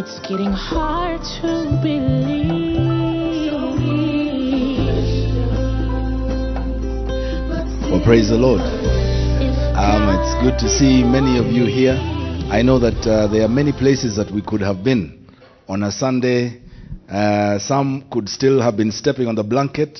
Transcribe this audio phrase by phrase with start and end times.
[0.00, 2.78] It's getting hard to believe.
[7.90, 8.60] Well, praise the Lord.
[8.60, 11.98] Um, it's good to see many of you here.
[12.48, 15.26] I know that uh, there are many places that we could have been
[15.66, 16.62] on a Sunday.
[17.10, 19.98] Uh, some could still have been stepping on the blanket.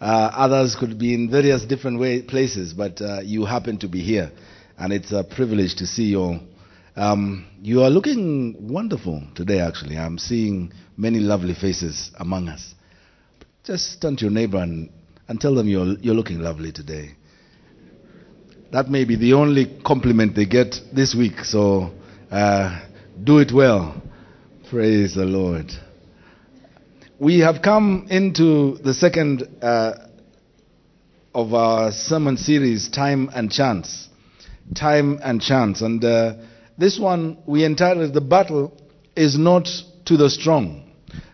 [0.00, 4.00] Uh, others could be in various different way, places, but uh, you happen to be
[4.00, 4.32] here,
[4.78, 6.40] and it's a privilege to see you all.
[6.96, 9.98] Um, you are looking wonderful today, actually.
[9.98, 12.74] I'm seeing many lovely faces among us.
[13.64, 14.88] Just turn to your neighbor and,
[15.28, 17.10] and tell them you're, you're looking lovely today.
[18.72, 21.90] That may be the only compliment they get this week, so
[22.30, 22.80] uh,
[23.22, 24.00] do it well.
[24.70, 25.70] Praise the Lord.
[27.18, 29.98] We have come into the second uh,
[31.34, 34.08] of our sermon series, Time and Chance.
[34.74, 35.82] Time and Chance.
[35.82, 36.34] And uh,
[36.78, 38.72] this one we entitled The Battle
[39.14, 39.68] is Not
[40.06, 40.86] to the Strong.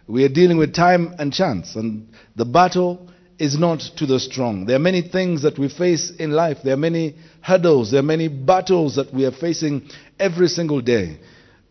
[0.06, 4.66] We are dealing with time and chance, and the battle is not to the strong.
[4.66, 6.58] There are many things that we face in life.
[6.62, 7.90] There are many hurdles.
[7.90, 11.18] There are many battles that we are facing every single day.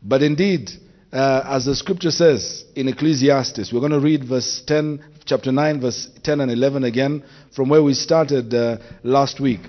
[0.02, 0.72] But indeed,
[1.13, 5.81] uh, as the scripture says in Ecclesiastes, we're going to read verse 10, chapter 9,
[5.81, 7.23] verse 10 and 11 again,
[7.56, 9.61] from where we started uh, last week.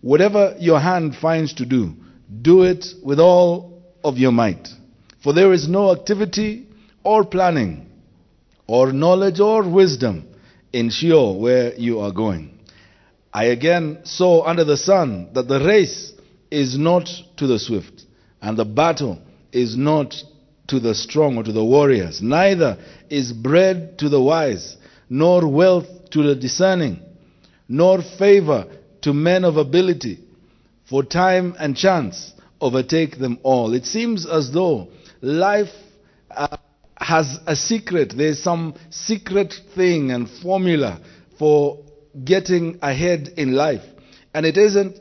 [0.00, 1.94] Whatever your hand finds to do,
[2.42, 4.68] do it with all of your might.
[5.22, 6.66] For there is no activity
[7.02, 7.86] or planning
[8.66, 10.26] or knowledge or wisdom
[10.72, 12.58] in Sheol where you are going.
[13.32, 16.12] I again saw under the sun that the race
[16.50, 18.04] is not to the swift,
[18.40, 19.20] and the battle
[19.52, 20.14] is not
[20.68, 24.76] to the strong or to the warriors, neither is bread to the wise,
[25.08, 27.00] nor wealth to the discerning,
[27.68, 28.66] nor favor
[29.02, 30.18] to men of ability,
[30.88, 33.74] for time and chance overtake them all.
[33.74, 34.88] It seems as though
[35.20, 35.72] life
[36.30, 36.56] uh,
[36.96, 38.14] has a secret.
[38.16, 41.00] There's some secret thing and formula
[41.38, 41.84] for
[42.24, 43.82] getting ahead in life.
[44.32, 44.98] And it isn't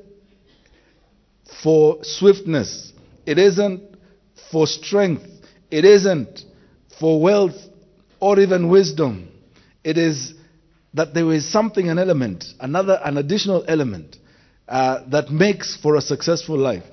[1.63, 2.93] for swiftness,
[3.25, 3.81] it isn't
[4.51, 5.25] for strength,
[5.71, 6.43] it isn't
[6.99, 7.55] for wealth
[8.19, 9.29] or even wisdom.
[9.83, 10.33] It is
[10.93, 14.17] that there is something, an element, another, an additional element
[14.67, 16.83] uh, that makes for a successful life.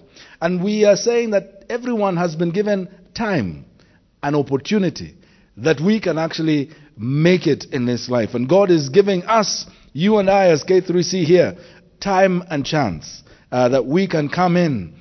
[0.41, 3.65] And we are saying that everyone has been given time,
[4.23, 5.17] an opportunity
[5.57, 8.35] that we can actually make it in this life.
[8.35, 11.57] And God is giving us, you and I as K3C here,
[12.01, 14.95] time and chance uh, that we can come in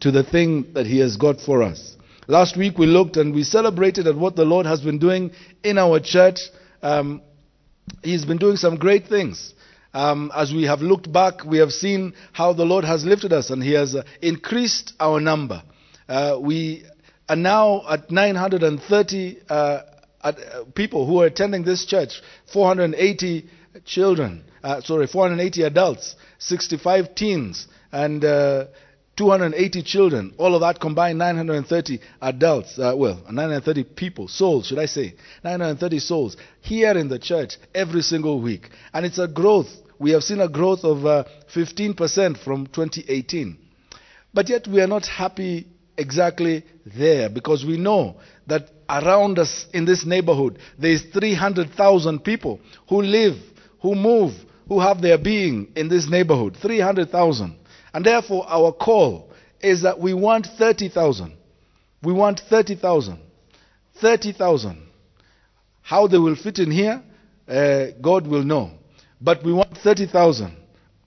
[0.00, 1.96] to the thing that He has got for us.
[2.26, 5.30] Last week we looked and we celebrated at what the Lord has been doing
[5.62, 6.40] in our church.
[6.82, 7.22] Um,
[8.02, 9.54] he's been doing some great things.
[9.98, 13.50] Um, as we have looked back, we have seen how the Lord has lifted us
[13.50, 15.60] and He has uh, increased our number.
[16.08, 16.84] Uh, we
[17.28, 19.80] are now at 930 uh,
[20.22, 22.22] at, uh, people who are attending this church,
[22.52, 23.48] 480
[23.84, 28.66] children, uh, sorry, 480 adults, 65 teens, and uh,
[29.16, 30.32] 280 children.
[30.38, 35.98] All of that combined, 930 adults, uh, well, 930 people, souls, should I say, 930
[35.98, 38.70] souls here in the church every single week.
[38.94, 39.66] And it's a growth.
[39.98, 40.98] We have seen a growth of
[41.54, 43.58] 15% from 2018.
[44.32, 45.66] But yet we are not happy
[45.96, 52.60] exactly there because we know that around us in this neighborhood there is 300,000 people
[52.88, 53.36] who live,
[53.82, 54.32] who move,
[54.68, 56.56] who have their being in this neighborhood.
[56.60, 57.56] 300,000.
[57.92, 59.30] And therefore our call
[59.60, 61.36] is that we want 30,000.
[62.02, 63.18] We want 30,000.
[64.00, 64.86] 30,000.
[65.82, 67.02] How they will fit in here,
[67.48, 68.77] uh, God will know.
[69.20, 70.56] But we want 30,000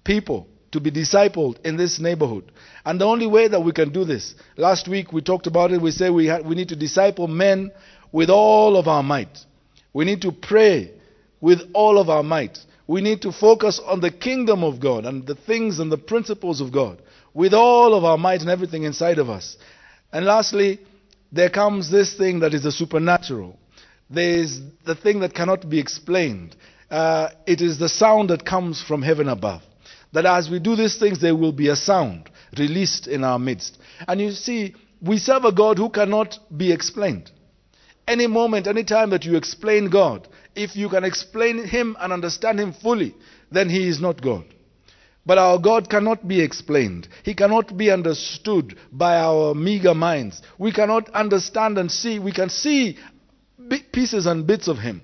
[0.03, 2.51] people to be discipled in this neighborhood.
[2.85, 5.81] And the only way that we can do this, last week we talked about it,
[5.81, 7.71] we say we, ha- we need to disciple men
[8.11, 9.37] with all of our might.
[9.93, 10.91] We need to pray
[11.39, 12.57] with all of our might.
[12.87, 16.61] We need to focus on the kingdom of God and the things and the principles
[16.61, 17.01] of God
[17.33, 19.57] with all of our might and everything inside of us.
[20.11, 20.79] And lastly,
[21.31, 23.57] there comes this thing that is the supernatural.
[24.09, 26.55] There is the thing that cannot be explained.
[26.91, 29.61] Uh, it is the sound that comes from heaven above.
[30.11, 33.79] That as we do these things, there will be a sound released in our midst.
[34.09, 37.31] And you see, we serve a God who cannot be explained.
[38.07, 42.59] Any moment, any time that you explain God, if you can explain Him and understand
[42.59, 43.15] Him fully,
[43.49, 44.43] then He is not God.
[45.25, 47.07] But our God cannot be explained.
[47.23, 50.41] He cannot be understood by our meager minds.
[50.57, 52.19] We cannot understand and see.
[52.19, 52.97] We can see
[53.93, 55.03] pieces and bits of Him.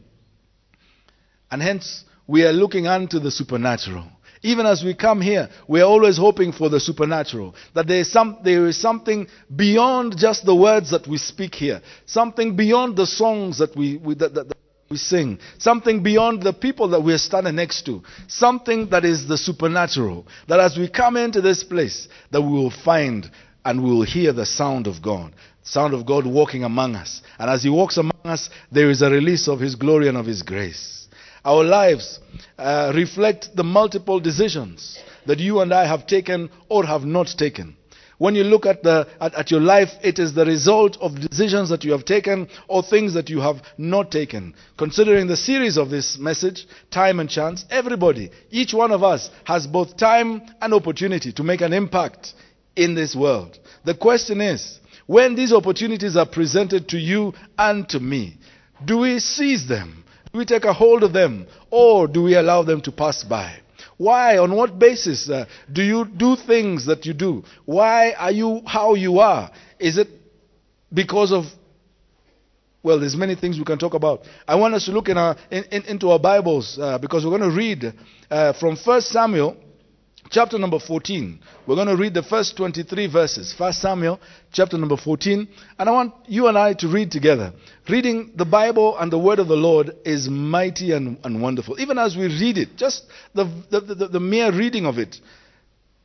[1.51, 4.05] And hence, we are looking unto the supernatural.
[4.43, 7.55] Even as we come here, we are always hoping for the supernatural.
[7.73, 11.81] That there is, some, there is something beyond just the words that we speak here.
[12.05, 14.57] Something beyond the songs that we, we that, that, that
[14.89, 15.39] we sing.
[15.57, 18.03] Something beyond the people that we are standing next to.
[18.27, 20.27] Something that is the supernatural.
[20.47, 23.29] That as we come into this place, that we will find
[23.65, 25.33] and we will hear the sound of God.
[25.63, 27.21] Sound of God walking among us.
[27.37, 30.25] And as He walks among us, there is a release of His glory and of
[30.25, 30.96] His grace.
[31.47, 32.19] Our lives
[32.59, 37.77] uh, reflect the multiple decisions that you and I have taken or have not taken.
[38.17, 41.69] When you look at, the, at, at, your life, it is the result of decisions
[41.69, 44.55] that you have taken or things that you have not taken.
[44.77, 49.67] Considering the series of this message, Time and Chance, everybody, each one of us has
[49.67, 52.33] both time and opportunity to make an impact
[52.75, 53.57] in this world.
[53.85, 58.35] The question is, when these opportunities are presented to you and to me,
[58.83, 60.03] do we seize them?
[60.37, 61.47] Do we take a hold of them?
[61.71, 63.55] Or do we allow them to pass by?
[63.97, 64.37] Why?
[64.37, 67.43] On what basis uh, do you do things that you do?
[67.65, 69.49] Why are you how you are?
[69.79, 70.09] Is it
[70.93, 71.45] because of
[72.83, 74.21] well, there's many things we can talk about.
[74.47, 77.35] I want us to look in our, in, in, into our Bibles uh, because we're
[77.35, 77.91] going to read
[78.29, 79.57] uh, from 1 Samuel
[80.29, 81.39] chapter number 14.
[81.65, 83.53] We're going to read the first 23 verses.
[83.57, 84.19] 1 Samuel
[84.51, 85.47] chapter number 14.
[85.79, 87.53] And I want you and I to read together.
[87.89, 91.79] Reading the Bible and the word of the Lord is mighty and, and wonderful.
[91.79, 95.17] Even as we read it, just the, the, the, the mere reading of it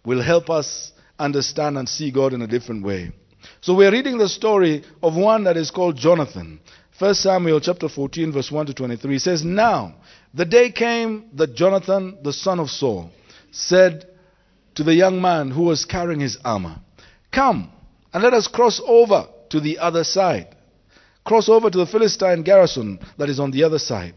[0.05, 3.13] will help us understand and see God in a different way.
[3.61, 6.61] So we're reading the story of one that is called Jonathan.
[6.99, 9.97] 1 Samuel chapter 14 verse 1 to 23 says, Now
[10.35, 13.11] the day came that Jonathan, the son of Saul,
[13.51, 14.09] said
[14.75, 16.81] to the young man who was carrying his armor,
[17.33, 17.71] Come
[18.13, 20.55] and let us cross over to the other side.
[21.25, 24.15] Cross over to the Philistine garrison that is on the other side.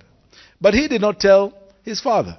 [0.59, 1.53] But he did not tell
[1.83, 2.37] his father.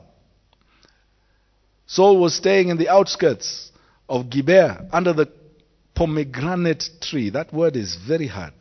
[1.87, 3.71] Saul was staying in the outskirts
[4.09, 5.29] of Gibeah under the
[5.95, 7.31] pomegranate tree.
[7.31, 8.53] That word is very hard.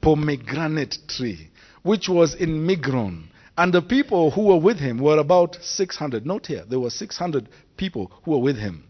[0.00, 1.50] Pomegranate tree,
[1.82, 3.28] which was in Migron.
[3.56, 6.26] And the people who were with him were about 600.
[6.26, 7.48] Note here, there were 600
[7.82, 8.84] people who were with him.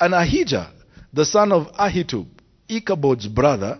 [0.00, 0.72] And Ahijah,
[1.12, 2.26] the son of Ahitub,
[2.68, 3.78] Ichabod's brother,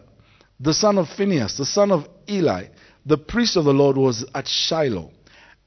[0.60, 2.66] the son of Phinehas, the son of Eli,
[3.04, 5.10] the priest of the Lord, was at Shiloh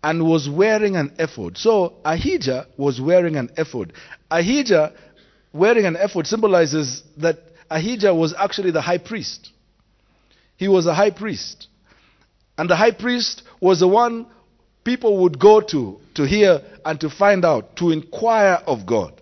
[0.01, 1.57] and was wearing an ephod.
[1.57, 3.91] So Ahijah was wearing an ephod.
[4.31, 4.93] Ahijah
[5.51, 7.39] wearing an ephod symbolizes that
[7.69, 9.51] Ahijah was actually the high priest.
[10.55, 11.67] He was a high priest.
[12.57, 14.27] And the high priest was the one
[14.83, 19.13] people would go to to hear and to find out, to inquire of God.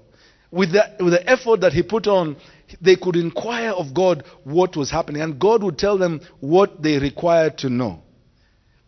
[0.52, 2.38] With the, with the ephod that he put on,
[2.82, 6.98] they could inquire of God what was happening, and God would tell them what they
[6.98, 8.02] required to know.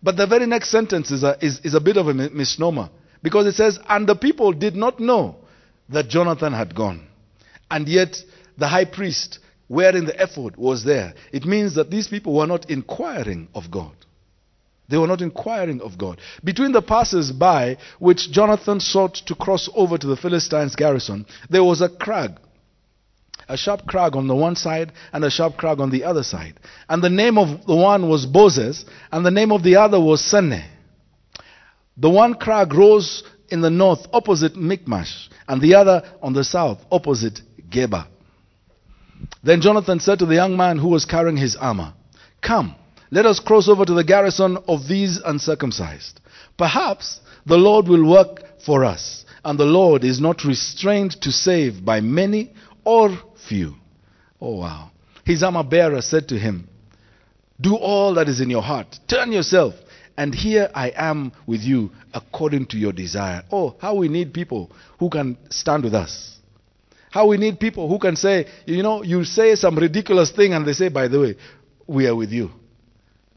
[0.02, 2.90] But the very next sentence is a, is, is a bit of a misnomer
[3.22, 5.36] because it says, And the people did not know
[5.90, 7.08] that Jonathan had gone.
[7.70, 8.18] And yet
[8.58, 11.14] the high priest wearing the ephod was there.
[11.32, 13.94] It means that these people were not inquiring of God.
[14.90, 16.20] They were not inquiring of God.
[16.44, 21.64] Between the passers by, which Jonathan sought to cross over to the Philistines' garrison, there
[21.64, 22.32] was a crag.
[23.48, 26.60] A sharp crag on the one side and a sharp crag on the other side.
[26.88, 30.22] And the name of the one was Bozez, and the name of the other was
[30.22, 30.66] Seneh.
[31.98, 36.80] The one crag rose in the north opposite Michmash, and the other on the south
[36.92, 38.08] opposite Geba.
[39.44, 41.94] Then Jonathan said to the young man who was carrying his armor,
[42.42, 42.76] Come,
[43.12, 46.20] let us cross over to the garrison of these uncircumcised.
[46.58, 51.84] Perhaps the Lord will work for us, and the Lord is not restrained to save
[51.84, 53.76] by many or few.
[54.40, 54.92] Oh, wow.
[55.26, 56.68] His armor bearer said to him,
[57.60, 59.74] Do all that is in your heart, turn yourself,
[60.18, 63.44] and here I am with you according to your desire.
[63.52, 66.38] Oh, how we need people who can stand with us.
[67.12, 70.68] How we need people who can say, you know, you say some ridiculous thing and
[70.68, 71.36] they say, by the way,
[71.88, 72.52] we are with you.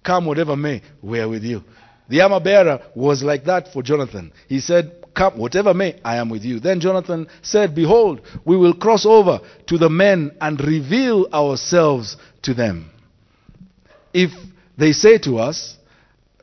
[0.02, 1.62] Come whatever may, we are with you.
[2.08, 4.32] The armor bearer was like that for Jonathan.
[4.48, 6.58] He said, Come, whatever may, I am with you.
[6.58, 12.54] Then Jonathan said, Behold, we will cross over to the men and reveal ourselves to
[12.54, 12.90] them.
[14.12, 14.30] If
[14.76, 15.76] they say to us,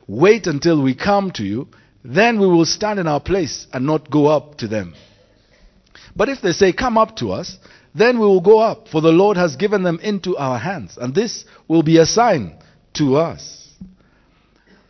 [0.06, 1.68] Wait until we come to you,
[2.04, 4.94] then we will stand in our place and not go up to them.
[6.16, 7.58] But if they say, Come up to us,
[7.94, 11.14] then we will go up, for the Lord has given them into our hands, and
[11.14, 12.56] this will be a sign
[13.00, 13.68] to us.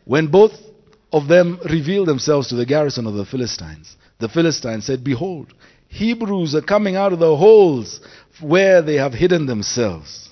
[0.05, 0.53] When both
[1.13, 5.55] of them revealed themselves to the garrison of the Philistines, the Philistines said, Behold,
[5.89, 8.01] Hebrews are coming out of the holes
[8.41, 10.29] where they have hidden themselves.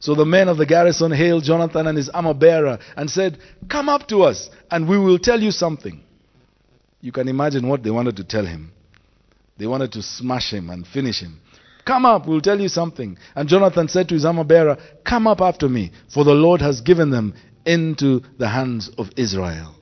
[0.00, 3.90] So the men of the garrison hailed Jonathan and his armor bearer and said, Come
[3.90, 6.00] up to us, and we will tell you something.
[7.02, 8.72] You can imagine what they wanted to tell him.
[9.58, 11.40] They wanted to smash him and finish him.
[11.84, 13.18] Come up, we'll tell you something.
[13.34, 16.80] And Jonathan said to his armor bearer, Come up after me, for the Lord has
[16.80, 17.34] given them
[17.64, 19.74] into the hands of Israel.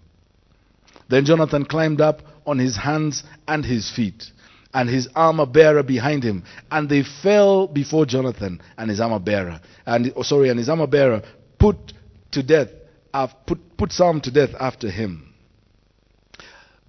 [1.08, 4.30] Then Jonathan climbed up on his hands and his feet,
[4.74, 9.60] and his armor bearer behind him, and they fell before Jonathan and his armor bearer.
[9.86, 11.22] And oh, sorry, and his armor bearer
[11.58, 11.76] put
[12.32, 12.68] to death,
[13.46, 15.32] put, put some to death after him.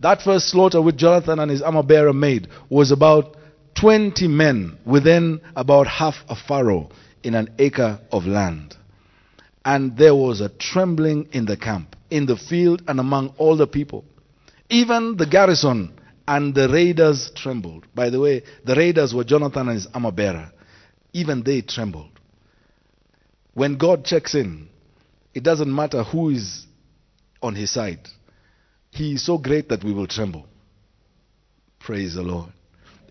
[0.01, 3.35] That first slaughter which Jonathan and his armor bearer made was about
[3.75, 6.89] 20 men within about half a furrow
[7.23, 8.75] in an acre of land.
[9.63, 13.67] And there was a trembling in the camp, in the field, and among all the
[13.67, 14.05] people.
[14.69, 17.85] Even the garrison and the raiders trembled.
[17.93, 20.51] By the way, the raiders were Jonathan and his armor bearer.
[21.13, 22.11] Even they trembled.
[23.53, 24.69] When God checks in,
[25.33, 26.65] it doesn't matter who is
[27.41, 28.07] on his side.
[28.91, 30.45] He is so great that we will tremble.
[31.79, 32.51] Praise the Lord.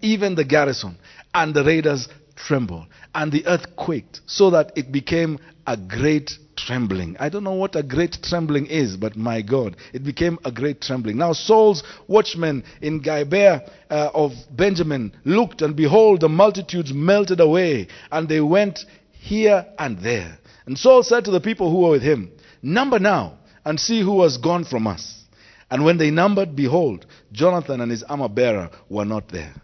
[0.02, 0.96] Even the garrison
[1.34, 7.16] and the raiders trembled, and the earth quaked, so that it became a great trembling.
[7.18, 10.80] I don't know what a great trembling is, but my God, it became a great
[10.80, 11.18] trembling.
[11.18, 17.88] Now Saul's watchmen in Gibeah uh, of Benjamin looked, and behold, the multitudes melted away,
[18.10, 18.80] and they went
[19.12, 20.38] here and there.
[20.66, 22.30] And Saul said to the people who were with him,
[22.62, 25.22] Number now, and see who has gone from us.
[25.70, 29.54] And when they numbered, behold, Jonathan and his armor bearer were not there.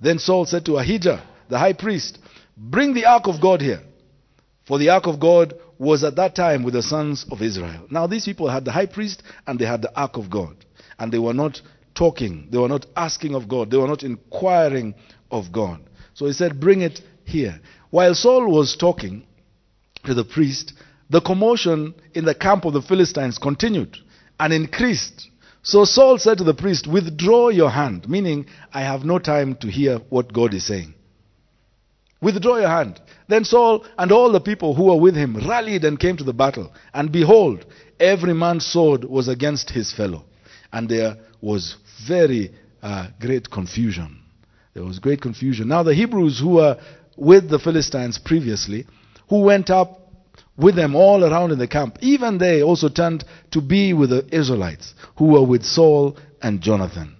[0.00, 2.18] Then Saul said to Ahijah, the high priest,
[2.56, 3.80] Bring the ark of God here.
[4.66, 7.86] For the ark of God was at that time with the sons of Israel.
[7.90, 10.56] Now, these people had the high priest and they had the ark of God.
[10.98, 11.60] And they were not
[11.94, 14.94] talking, they were not asking of God, they were not inquiring
[15.30, 15.80] of God.
[16.14, 17.60] So he said, Bring it here.
[17.90, 19.26] While Saul was talking
[20.04, 20.74] to the priest,
[21.10, 23.96] the commotion in the camp of the Philistines continued
[24.38, 25.28] and increased.
[25.64, 29.68] So Saul said to the priest, Withdraw your hand, meaning, I have no time to
[29.68, 30.92] hear what God is saying.
[32.20, 33.00] Withdraw your hand.
[33.28, 36.34] Then Saul and all the people who were with him rallied and came to the
[36.34, 36.70] battle.
[36.92, 37.64] And behold,
[37.98, 40.24] every man's sword was against his fellow.
[40.70, 44.20] And there was very uh, great confusion.
[44.74, 45.68] There was great confusion.
[45.68, 46.78] Now, the Hebrews who were
[47.16, 48.86] with the Philistines previously,
[49.30, 50.03] who went up
[50.56, 54.26] with them all around in the camp, even they also turned to be with the
[54.32, 57.16] Israelites who were with Saul and Jonathan.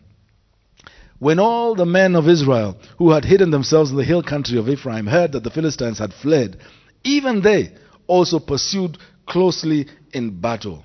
[1.18, 4.68] When all the men of Israel who had hidden themselves in the hill country of
[4.68, 6.58] Ephraim heard that the Philistines had fled,
[7.02, 7.72] even they
[8.06, 10.84] also pursued closely in battle.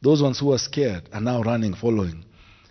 [0.00, 2.24] Those ones who were scared are now running, following.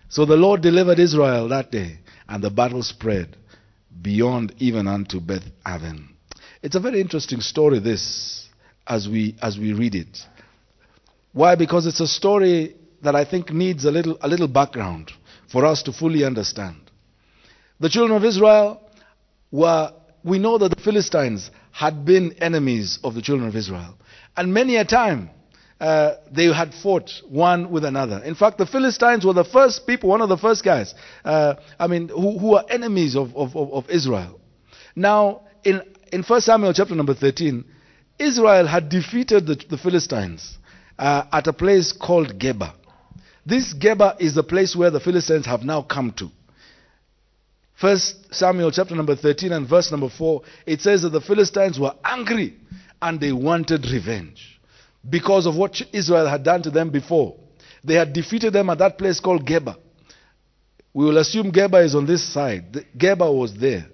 [0.09, 3.35] So the Lord delivered Israel that day, and the battle spread
[4.01, 6.12] beyond even unto Beth Aven.
[6.63, 8.47] It's a very interesting story, this,
[8.87, 10.17] as we, as we read it.
[11.33, 11.55] Why?
[11.55, 15.11] Because it's a story that I think needs a little, a little background
[15.51, 16.77] for us to fully understand.
[17.81, 18.81] The children of Israel
[19.51, 19.91] were,
[20.23, 23.97] we know that the Philistines had been enemies of the children of Israel.
[24.37, 25.31] And many a time,
[25.81, 28.23] uh, they had fought one with another.
[28.23, 31.87] In fact, the Philistines were the first people, one of the first guys, uh, I
[31.87, 34.39] mean, who, who were enemies of, of, of Israel.
[34.95, 35.81] Now, in
[36.13, 37.65] in 1 Samuel chapter number 13,
[38.19, 40.59] Israel had defeated the, the Philistines
[40.99, 42.71] uh, at a place called Geba.
[43.43, 46.29] This Geba is the place where the Philistines have now come to.
[47.73, 51.95] First Samuel chapter number 13 and verse number 4, it says that the Philistines were
[52.05, 52.57] angry
[53.01, 54.61] and they wanted revenge
[55.09, 57.35] because of what Israel had done to them before.
[57.83, 59.77] They had defeated them at that place called Geba.
[60.93, 62.85] We will assume Geba is on this side.
[62.95, 63.87] Geba was there.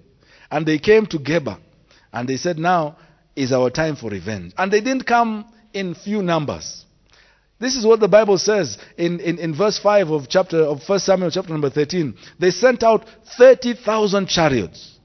[0.50, 1.58] And they came to Geba.
[2.12, 2.96] And they said, Now
[3.36, 4.52] is our time for revenge.
[4.56, 6.84] And they didn't come in few numbers.
[7.58, 10.98] This is what the Bible says in, in, in verse 5 of chapter of 1
[11.00, 12.16] Samuel chapter number 13.
[12.38, 13.04] They sent out
[13.36, 14.98] 30,000 chariots.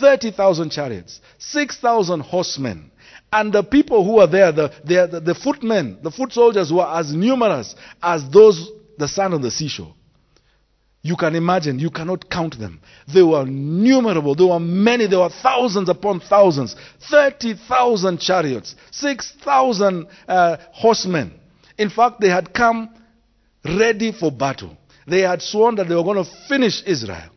[0.00, 1.20] 30,000 chariots.
[1.38, 2.90] 6,000 horsemen.
[3.30, 6.86] And the people who were there, the, the, the, the footmen, the foot soldiers were
[6.86, 9.94] as numerous as those the sand on the seashore.
[11.04, 12.80] You can imagine, you cannot count them.
[13.12, 16.76] They were innumerable, there were many, there were thousands upon thousands,
[17.10, 21.32] 30,000 chariots, 6,000 uh, horsemen.
[21.76, 22.94] In fact, they had come
[23.64, 24.76] ready for battle.
[25.06, 27.30] They had sworn that they were going to finish Israel,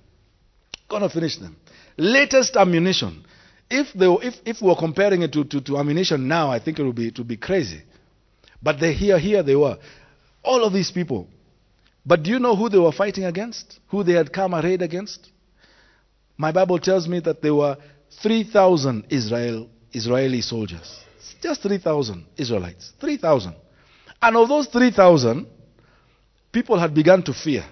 [0.88, 1.56] going to finish them.
[1.98, 3.26] Latest ammunition.
[3.68, 6.60] If, they were, if, if we were comparing it to, to, to ammunition now, I
[6.60, 7.82] think it would be, it would be crazy.
[8.62, 9.80] But they, here, here they were.
[10.44, 11.28] All of these people,
[12.06, 13.80] but do you know who they were fighting against?
[13.88, 15.32] Who they had come arrayed against?
[16.38, 17.78] My Bible tells me that there were
[18.22, 21.00] 3,000 Israel, Israeli soldiers.
[21.42, 22.94] Just 3,000 Israelites.
[23.00, 23.56] 3,000.
[24.22, 25.48] And of those 3,000,
[26.52, 27.66] people had begun to fear.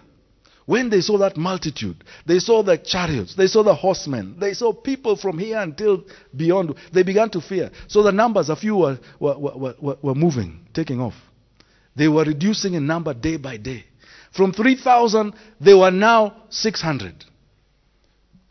[0.66, 4.72] When they saw that multitude, they saw the chariots, they saw the horsemen, they saw
[4.72, 7.70] people from here until beyond, they began to fear.
[7.88, 11.16] So the numbers, a few were, were, were, were, were moving, taking off.
[11.96, 13.86] They were reducing in number day by day.
[14.34, 17.26] From 3,000, they were now 600.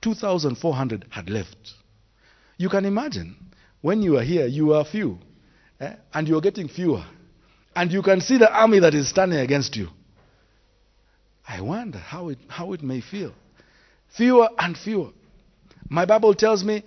[0.01, 1.75] 2,400 had left.
[2.57, 3.37] You can imagine
[3.81, 5.19] when you are here, you are few,
[5.81, 5.95] eh?
[6.15, 7.05] and you are getting fewer.
[7.75, 9.89] And you can see the army that is standing against you.
[11.49, 13.33] I wonder how it, how it may feel.
[14.17, 15.11] Fewer and fewer.
[15.89, 16.85] My Bible tells me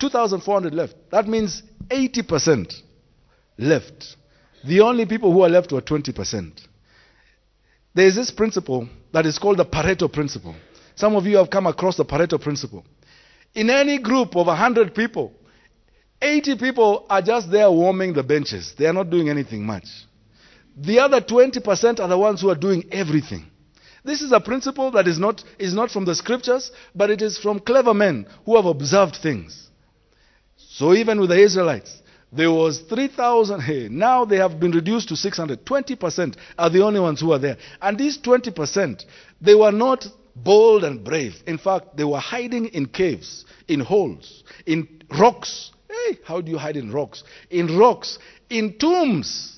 [0.00, 0.94] 2,400 left.
[1.10, 2.74] That means 80%
[3.58, 4.16] left.
[4.66, 6.60] The only people who are left were 20%.
[7.94, 10.56] There is this principle that is called the Pareto principle.
[10.96, 12.84] Some of you have come across the Pareto principle.
[13.54, 15.32] In any group of 100 people,
[16.20, 18.74] 80 people are just there warming the benches.
[18.76, 19.86] They are not doing anything much.
[20.76, 23.46] The other 20% are the ones who are doing everything.
[24.04, 27.38] This is a principle that is not, is not from the scriptures, but it is
[27.38, 29.68] from clever men who have observed things.
[30.56, 32.02] So even with the Israelites,
[32.32, 33.60] there was 3,000.
[33.60, 35.64] Hey, now they have been reduced to 600.
[35.64, 37.56] 20% are the only ones who are there.
[37.80, 39.04] And these 20%,
[39.40, 41.34] they were not bold and brave.
[41.46, 45.70] In fact, they were hiding in caves, in holes, in rocks.
[45.88, 47.24] Hey, how do you hide in rocks?
[47.50, 48.18] In rocks,
[48.50, 49.56] in tombs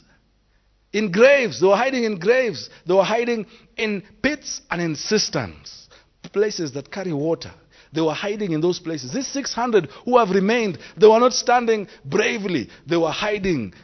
[0.93, 1.61] in graves.
[1.61, 2.71] They were hiding in graves.
[2.87, 3.47] They were hiding
[3.77, 5.89] in pits and in cisterns,
[6.33, 7.53] places that carry water.
[7.93, 9.13] They were hiding in those places.
[9.13, 12.69] These 600 who have remained, they were not standing bravely.
[12.87, 13.75] They were hiding,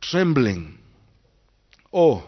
[0.00, 0.78] trembling.
[1.92, 2.24] Oh,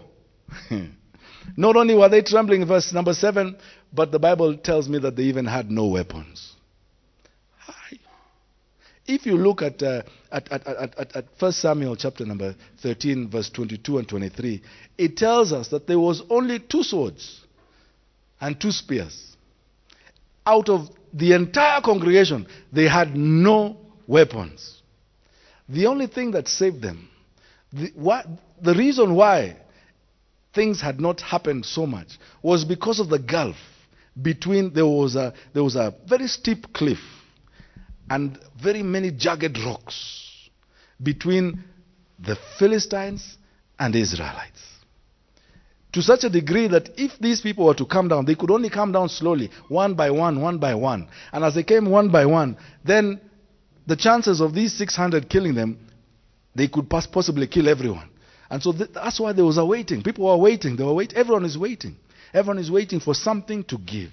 [1.56, 3.56] not only were they trembling, verse number 7,
[3.92, 6.54] but the Bible tells me that they even had no weapons.
[9.06, 10.02] If you look at, uh,
[10.32, 14.62] at, at, at, at 1 Samuel chapter number 13, verse 22 and 23,
[14.96, 17.42] it tells us that there was only two swords
[18.40, 19.36] and two spears.
[20.46, 24.82] Out of the entire congregation, they had no weapons.
[25.68, 27.08] The only thing that saved them,
[27.72, 27.92] the,
[28.60, 29.56] the reason why
[30.52, 33.56] things had not happened so much was because of the gulf
[34.20, 37.00] between, there was a, there was a very steep cliff
[38.10, 40.50] and very many jagged rocks
[41.02, 41.62] between
[42.18, 43.38] the Philistines
[43.78, 44.60] and Israelites.
[45.94, 48.68] To such a degree that if these people were to come down, they could only
[48.68, 51.08] come down slowly, one by one, one by one.
[51.32, 53.20] And as they came one by one, then
[53.86, 55.78] the chances of these 600 killing them,
[56.52, 58.10] they could possibly kill everyone.
[58.50, 60.02] And so that's why there was a waiting.
[60.02, 60.74] People were waiting.
[60.74, 61.16] They were waiting.
[61.16, 61.94] Everyone is waiting.
[62.32, 64.10] Everyone is waiting for something to give.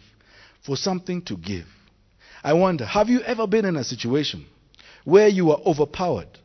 [0.63, 1.65] For something to give.
[2.43, 4.45] I wonder, have you ever been in a situation
[5.03, 6.37] where you were overpowered,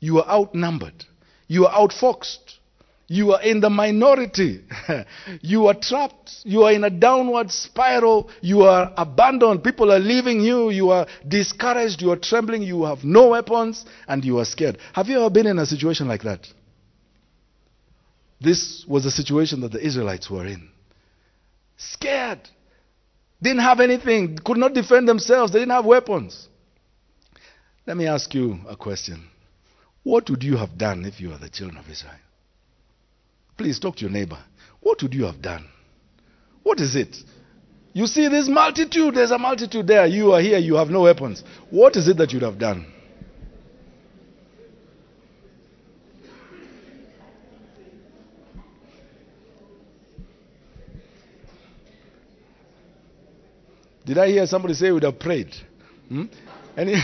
[0.00, 1.04] you were outnumbered,
[1.46, 2.58] you were outfoxed,
[3.06, 4.64] you are in the minority,
[5.42, 10.40] you are trapped, you are in a downward spiral, you are abandoned, people are leaving
[10.40, 14.78] you, you are discouraged, you are trembling, you have no weapons, and you are scared.
[14.94, 16.46] Have you ever been in a situation like that?
[18.40, 20.68] This was the situation that the Israelites were in.
[21.76, 22.40] Scared,
[23.42, 26.48] didn't have anything, could not defend themselves, they didn't have weapons.
[27.86, 29.28] Let me ask you a question.
[30.04, 32.14] What would you have done if you were the children of Israel?
[33.56, 34.38] Please talk to your neighbor.
[34.80, 35.66] What would you have done?
[36.62, 37.16] What is it?
[37.92, 40.06] You see this multitude, there's a multitude there.
[40.06, 41.44] You are here, you have no weapons.
[41.70, 42.86] What is it that you'd have done?
[54.04, 55.54] Did I hear somebody say we'd have prayed?
[56.08, 56.24] Hmm?
[56.76, 56.94] Any,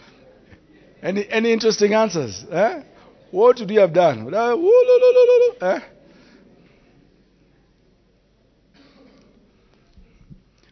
[1.02, 2.44] any, any interesting answers?
[2.50, 2.82] Eh?
[3.30, 4.32] What would you have done?
[4.34, 5.80] Eh?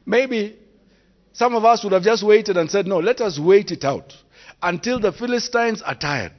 [0.05, 0.59] Maybe
[1.33, 4.14] some of us would have just waited and said, No, let us wait it out
[4.62, 6.33] until the Philistines are tired.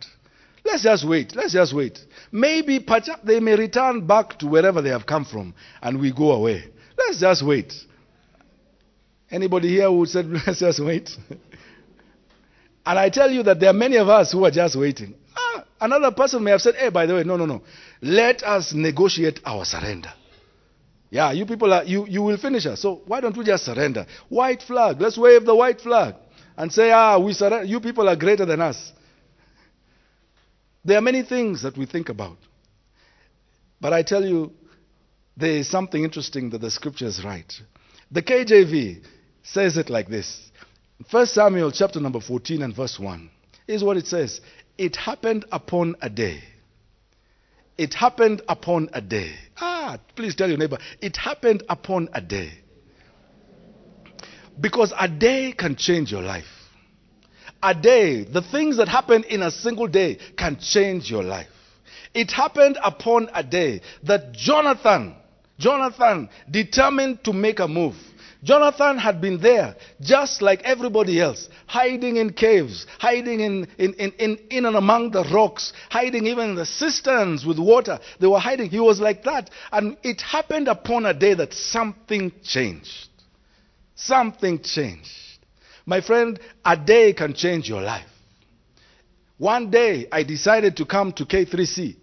[0.65, 1.35] Let's just wait.
[1.35, 1.99] Let's just wait.
[2.31, 2.85] Maybe
[3.23, 6.65] they may return back to wherever they have come from and we go away.
[6.97, 7.73] Let's just wait.
[9.31, 11.09] Anybody here who said, let's just wait?
[12.85, 15.15] and I tell you that there are many of us who are just waiting.
[15.81, 17.61] Another person may have said, hey, by the way, no, no, no.
[18.01, 20.11] Let us negotiate our surrender.
[21.09, 22.81] Yeah, you people are, you, you will finish us.
[22.81, 24.05] So why don't we just surrender?
[24.27, 25.01] White flag.
[25.01, 26.15] Let's wave the white flag
[26.57, 27.65] and say, ah, we surrender.
[27.65, 28.91] You people are greater than us.
[30.83, 32.37] There are many things that we think about.
[33.81, 34.51] But I tell you,
[35.35, 37.53] there is something interesting that the scriptures write.
[38.11, 39.03] The KJV
[39.41, 40.51] says it like this.
[41.09, 43.29] 1 Samuel chapter number 14 and verse 1
[43.67, 44.41] is what it says.
[44.79, 46.41] It happened upon a day
[47.79, 49.31] it happened upon a day.
[49.57, 52.51] Ah, please tell your neighbor, it happened upon a day.
[54.59, 56.43] Because a day can change your life.
[57.63, 61.47] A day, the things that happen in a single day can change your life.
[62.13, 65.15] It happened upon a day that Jonathan,
[65.57, 67.95] Jonathan determined to make a move.
[68.43, 74.11] Jonathan had been there just like everybody else, hiding in caves, hiding in, in, in,
[74.13, 77.99] in, in and among the rocks, hiding even in the cisterns with water.
[78.19, 78.69] They were hiding.
[78.69, 79.49] He was like that.
[79.71, 83.09] And it happened upon a day that something changed.
[83.95, 85.09] Something changed.
[85.85, 88.07] My friend, a day can change your life.
[89.37, 91.95] One day I decided to come to K3C,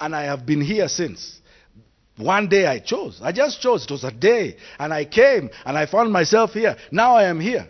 [0.00, 1.40] and I have been here since.
[2.22, 3.20] One day I chose.
[3.22, 3.84] I just chose.
[3.84, 4.56] It was a day.
[4.78, 6.76] And I came and I found myself here.
[6.90, 7.66] Now I am here.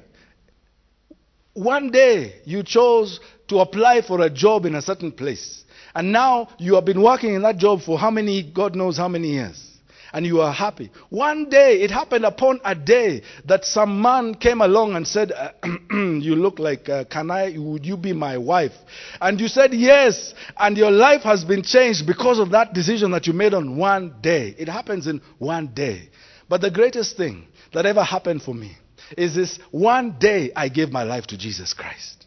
[1.54, 5.64] One day you chose to apply for a job in a certain place.
[5.94, 9.08] And now you have been working in that job for how many, God knows how
[9.08, 9.71] many years
[10.12, 10.90] and you are happy.
[11.08, 15.52] One day, it happened upon a day that some man came along and said, uh,
[15.92, 18.72] You look like, uh, can I, would you be my wife?
[19.20, 23.26] And you said yes, and your life has been changed because of that decision that
[23.26, 24.54] you made on one day.
[24.58, 26.10] It happens in one day.
[26.48, 28.76] But the greatest thing that ever happened for me
[29.16, 32.21] is this one day I gave my life to Jesus Christ.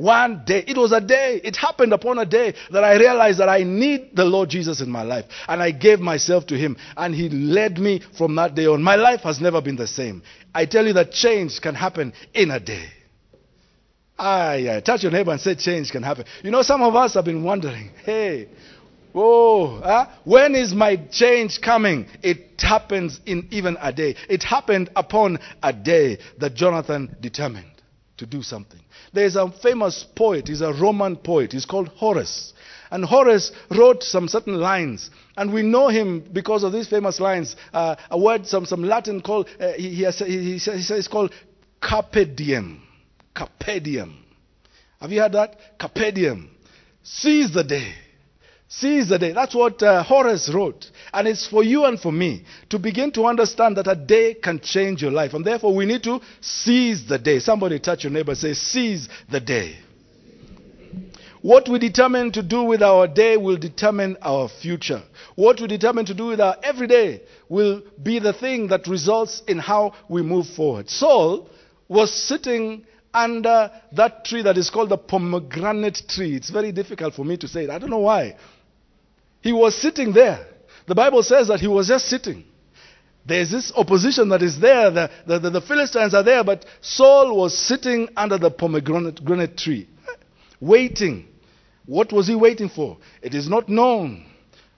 [0.00, 0.64] One day.
[0.66, 1.42] It was a day.
[1.44, 4.88] It happened upon a day that I realized that I need the Lord Jesus in
[4.90, 5.26] my life.
[5.46, 6.78] And I gave myself to Him.
[6.96, 8.82] And He led me from that day on.
[8.82, 10.22] My life has never been the same.
[10.54, 12.86] I tell you that change can happen in a day.
[14.18, 14.80] Ah, yeah.
[14.80, 16.24] Touch your neighbor and say change can happen.
[16.42, 18.48] You know, some of us have been wondering, hey,
[19.14, 20.06] Oh, huh?
[20.24, 22.06] when is my change coming?
[22.22, 24.14] It happens in even a day.
[24.30, 27.66] It happened upon a day that Jonathan determined
[28.20, 28.80] to do something.
[29.12, 32.52] There's a famous poet, he's a Roman poet, he's called Horace.
[32.90, 37.56] And Horace wrote some certain lines, and we know him because of these famous lines.
[37.72, 41.08] Uh, a word, some, some Latin called, uh, he, he, has, he, he says it's
[41.08, 41.32] called
[41.80, 42.82] carpe diem.
[43.34, 44.22] Carpe diem.
[45.00, 45.78] Have you heard that?
[45.78, 46.50] Carpe diem.
[47.02, 47.94] Seize the day.
[48.72, 49.32] Seize the day.
[49.32, 50.88] That's what uh, Horace wrote.
[51.12, 54.60] And it's for you and for me to begin to understand that a day can
[54.60, 55.34] change your life.
[55.34, 57.40] And therefore, we need to seize the day.
[57.40, 59.76] Somebody touch your neighbor say, seize the day.
[61.42, 65.02] What we determine to do with our day will determine our future.
[65.34, 69.58] What we determine to do with our everyday will be the thing that results in
[69.58, 70.88] how we move forward.
[70.88, 71.48] Saul
[71.88, 76.36] was sitting under that tree that is called the pomegranate tree.
[76.36, 77.70] It's very difficult for me to say it.
[77.70, 78.36] I don't know why.
[79.42, 80.46] He was sitting there.
[80.86, 82.44] The Bible says that he was just sitting.
[83.26, 84.90] There's this opposition that is there.
[84.90, 89.88] The, the, the, the Philistines are there, but Saul was sitting under the pomegranate tree,
[90.60, 91.28] waiting.
[91.86, 92.98] What was he waiting for?
[93.22, 94.26] It is not known.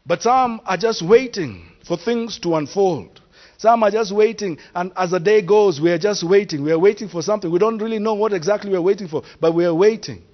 [0.05, 3.21] But some are just waiting for things to unfold.
[3.57, 6.65] Some are just waiting, and as the day goes, we are just waiting.
[6.65, 7.49] We are waiting for something.
[7.49, 10.25] We don't really know what exactly we are waiting for, but we are waiting.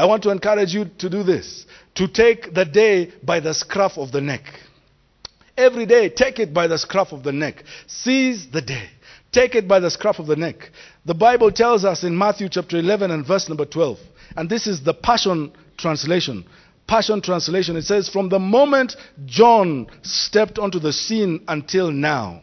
[0.00, 3.98] I want to encourage you to do this to take the day by the scruff
[3.98, 4.44] of the neck.
[5.58, 7.62] Every day, take it by the scruff of the neck.
[7.86, 8.88] Seize the day.
[9.30, 10.70] Take it by the scruff of the neck.
[11.04, 13.98] The Bible tells us in Matthew chapter 11 and verse number 12,
[14.36, 16.46] and this is the Passion Translation.
[16.86, 22.40] Passion Translation, it says, From the moment John stepped onto the scene until now,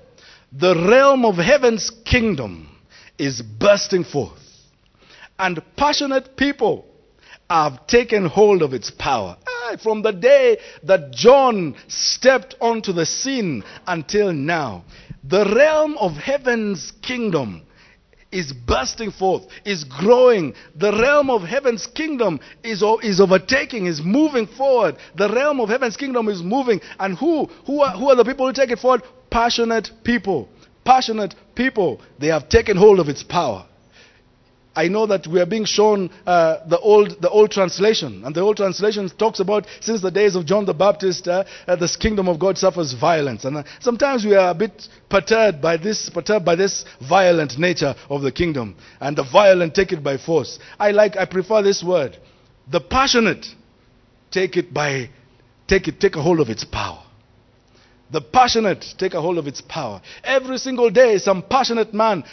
[0.51, 2.69] the realm of heaven's kingdom
[3.17, 4.43] is bursting forth.
[5.39, 6.85] And passionate people
[7.49, 9.37] have taken hold of its power.
[9.83, 14.83] From the day that John stepped onto the scene until now,
[15.23, 17.63] the realm of heaven's kingdom
[18.31, 20.53] is bursting forth, is growing.
[20.75, 24.97] The realm of heaven's kingdom is, is overtaking, is moving forward.
[25.15, 26.81] The realm of heaven's kingdom is moving.
[26.99, 27.45] And who?
[27.65, 29.03] Who are, who are the people who take it forward?
[29.29, 30.49] Passionate people.
[30.83, 32.01] Passionate people.
[32.19, 33.65] They have taken hold of its power.
[34.77, 38.41] I know that we are being shown uh, the old the old translation, and the
[38.41, 42.29] old translation talks about since the days of John the Baptist, uh, uh, this kingdom
[42.29, 46.45] of God suffers violence, and uh, sometimes we are a bit perturbed by this perturbed
[46.45, 50.59] by this violent nature of the kingdom, and the violent take it by force.
[50.79, 52.15] I like I prefer this word,
[52.71, 53.47] the passionate
[54.29, 55.09] take it by
[55.67, 57.03] take it take a hold of its power.
[58.11, 60.01] The passionate take a hold of its power.
[60.23, 62.23] Every single day, some passionate man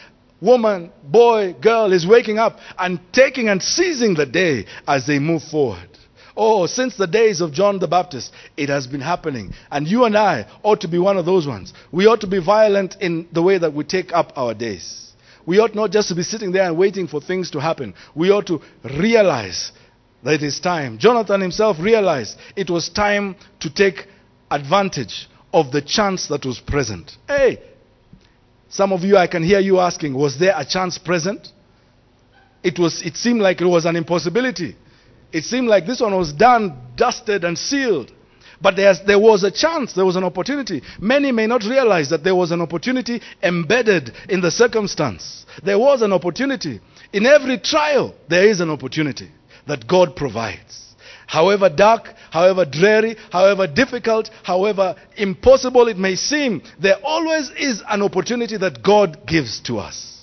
[0.45, 5.43] woman, boy, girl is waking up and taking and seizing the day as they move
[5.43, 5.89] forward.
[6.37, 9.53] Oh, since the days of John the Baptist, it has been happening.
[9.71, 11.73] And you and I ought to be one of those ones.
[11.93, 15.13] We ought to be violent in the way that we take up our days.
[15.47, 17.95] We ought not just to be sitting there and waiting for things to happen.
[18.15, 18.61] We ought to
[18.99, 19.73] realize
[20.25, 20.99] that it is time.
[20.99, 24.07] Jonathan himself realized it was time to take
[24.51, 27.13] advantage of the chance that was present.
[27.29, 27.61] Hey,
[28.75, 31.53] some of you, I can hear you asking, was there a chance present?
[32.65, 34.75] It, was, it seemed like it was an impossibility.
[35.33, 38.11] It seemed like this one was done, dusted, and sealed.
[38.61, 40.83] But there was a chance, there was an opportunity.
[40.99, 45.47] Many may not realize that there was an opportunity embedded in the circumstance.
[45.63, 46.81] There was an opportunity.
[47.13, 49.31] In every trial, there is an opportunity
[49.69, 50.84] that God provides.
[51.27, 58.03] However dark, however dreary, however difficult, however impossible it may seem, there always is an
[58.03, 60.15] opportunity that God gives to us.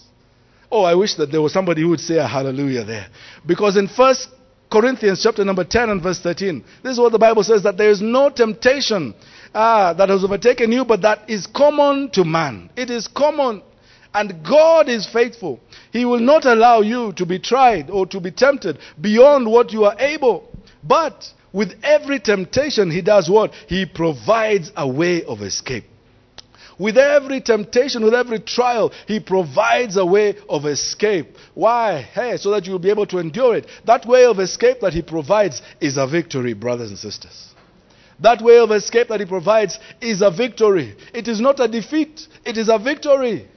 [0.71, 3.07] Oh, I wish that there was somebody who would say a hallelujah there.
[3.45, 4.29] Because in First
[4.71, 7.89] Corinthians chapter number 10 and verse 13, this is what the Bible says that there
[7.89, 9.13] is no temptation
[9.53, 12.69] ah, that has overtaken you, but that is common to man.
[12.77, 13.63] It is common.
[14.13, 15.59] And God is faithful.
[15.91, 19.85] He will not allow you to be tried or to be tempted beyond what you
[19.85, 20.50] are able.
[20.83, 23.53] But with every temptation, He does what?
[23.67, 25.85] He provides a way of escape.
[26.79, 31.35] With every temptation, with every trial, He provides a way of escape.
[31.53, 32.01] Why?
[32.01, 33.67] Hey, so that you'll be able to endure it.
[33.85, 37.53] That way of escape that He provides is a victory, brothers and sisters.
[38.19, 40.95] That way of escape that He provides is a victory.
[41.13, 43.47] It is not a defeat, it is a victory.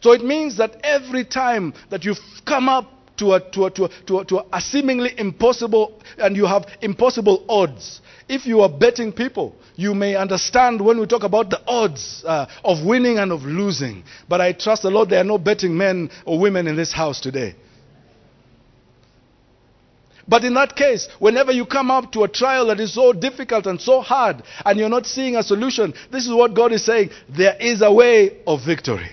[0.00, 3.84] So it means that every time that you've come up to a, to a, to
[3.84, 8.68] a, to a, to a seemingly impossible, and you have impossible odds, if you are
[8.68, 13.30] betting people, you may understand when we talk about the odds uh, of winning and
[13.30, 14.04] of losing.
[14.28, 17.20] But I trust the Lord there are no betting men or women in this house
[17.20, 17.54] today.
[20.26, 23.66] But in that case, whenever you come up to a trial that is so difficult
[23.66, 27.10] and so hard, and you're not seeing a solution, this is what God is saying
[27.28, 29.10] there is a way of victory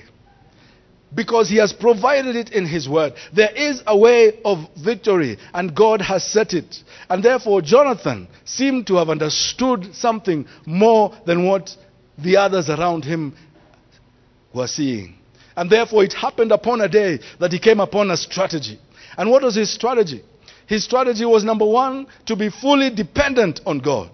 [1.13, 3.13] because he has provided it in his word.
[3.33, 6.83] There is a way of victory, and God has set it.
[7.09, 11.75] And therefore, Jonathan seemed to have understood something more than what
[12.17, 13.35] the others around him
[14.53, 15.15] were seeing.
[15.55, 18.79] And therefore, it happened upon a day that he came upon a strategy.
[19.17, 20.23] And what was his strategy?
[20.67, 24.11] His strategy was number one, to be fully dependent on God.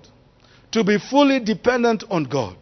[0.71, 2.55] To be fully dependent on God.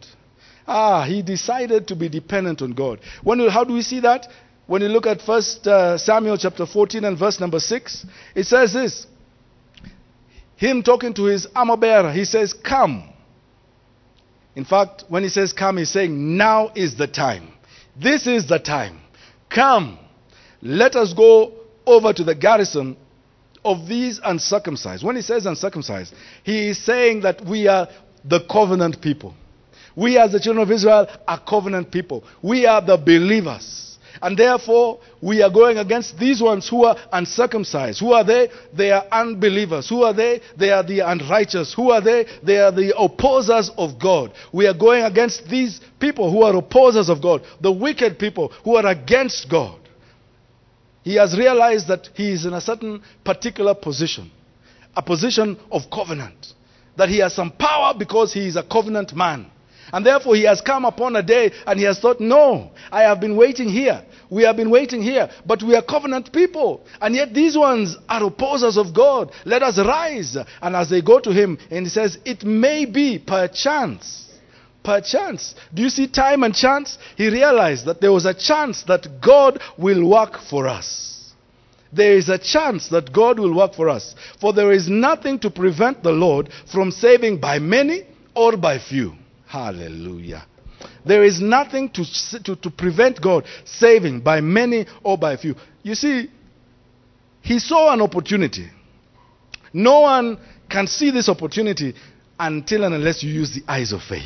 [0.66, 3.00] Ah, he decided to be dependent on God.
[3.22, 4.26] When, how do we see that?
[4.66, 8.72] When you look at First uh, Samuel chapter 14 and verse number 6, it says
[8.72, 9.06] this.
[10.56, 13.12] Him talking to his armor bearer, he says, Come.
[14.54, 17.52] In fact, when he says come, he's saying, Now is the time.
[18.00, 19.00] This is the time.
[19.50, 19.98] Come.
[20.60, 21.52] Let us go
[21.84, 22.96] over to the garrison
[23.64, 25.04] of these uncircumcised.
[25.04, 27.88] When he says uncircumcised, he is saying that we are
[28.24, 29.34] the covenant people.
[29.96, 32.24] We, as the children of Israel, are covenant people.
[32.42, 33.92] We are the believers.
[34.20, 37.98] And therefore, we are going against these ones who are uncircumcised.
[37.98, 38.50] Who are they?
[38.72, 39.88] They are unbelievers.
[39.88, 40.40] Who are they?
[40.56, 41.74] They are the unrighteous.
[41.74, 42.26] Who are they?
[42.42, 44.32] They are the opposers of God.
[44.52, 48.76] We are going against these people who are opposers of God, the wicked people who
[48.76, 49.78] are against God.
[51.02, 54.30] He has realized that he is in a certain particular position,
[54.94, 56.54] a position of covenant,
[56.96, 59.50] that he has some power because he is a covenant man.
[59.92, 63.20] And therefore, he has come upon a day and he has thought, No, I have
[63.20, 64.02] been waiting here.
[64.30, 66.86] We have been waiting here, but we are covenant people.
[67.00, 69.30] And yet, these ones are opposers of God.
[69.44, 70.36] Let us rise.
[70.62, 74.30] And as they go to him, and he says, It may be perchance.
[74.82, 75.54] Perchance.
[75.72, 76.96] Do you see time and chance?
[77.16, 81.34] He realized that there was a chance that God will work for us.
[81.92, 84.14] There is a chance that God will work for us.
[84.40, 89.12] For there is nothing to prevent the Lord from saving by many or by few.
[89.52, 90.46] Hallelujah.
[91.04, 92.04] There is nothing to,
[92.42, 95.56] to, to prevent God saving by many or by few.
[95.82, 96.30] You see,
[97.42, 98.70] he saw an opportunity.
[99.74, 100.38] No one
[100.70, 101.94] can see this opportunity
[102.40, 104.22] until and unless you use the eyes of faith.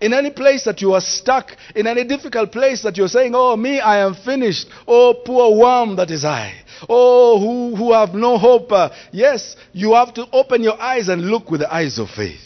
[0.00, 3.56] In any place that you are stuck, in any difficult place that you're saying, Oh,
[3.56, 4.68] me, I am finished.
[4.86, 6.54] Oh, poor worm that is I.
[6.88, 8.70] Oh, who, who have no hope.
[8.70, 12.38] Uh, yes, you have to open your eyes and look with the eyes of faith.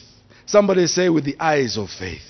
[0.50, 2.26] Somebody say, with the eyes of faith.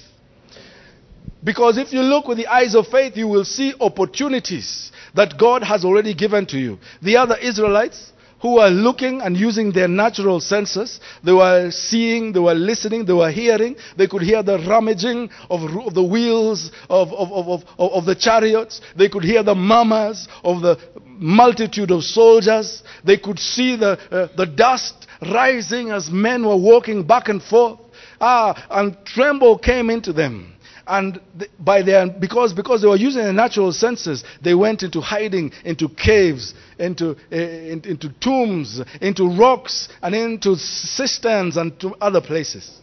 [1.43, 5.63] Because if you look with the eyes of faith, you will see opportunities that God
[5.63, 6.79] has already given to you.
[7.01, 12.41] The other Israelites who were looking and using their natural senses, they were seeing, they
[12.41, 13.77] were listening, they were hearing.
[13.97, 18.83] They could hear the rummaging of, of the wheels of, of, of, of, the chariots.
[18.97, 22.83] They could hear the murmurs of the multitude of soldiers.
[23.03, 27.79] They could see the, uh, the dust rising as men were walking back and forth.
[28.21, 30.55] Ah, and tremble came into them.
[30.87, 31.21] And
[31.59, 35.89] by their, because, because they were using their natural senses, they went into hiding, into
[35.89, 42.81] caves, into, uh, in- into tombs, into rocks, and into cisterns and to other places.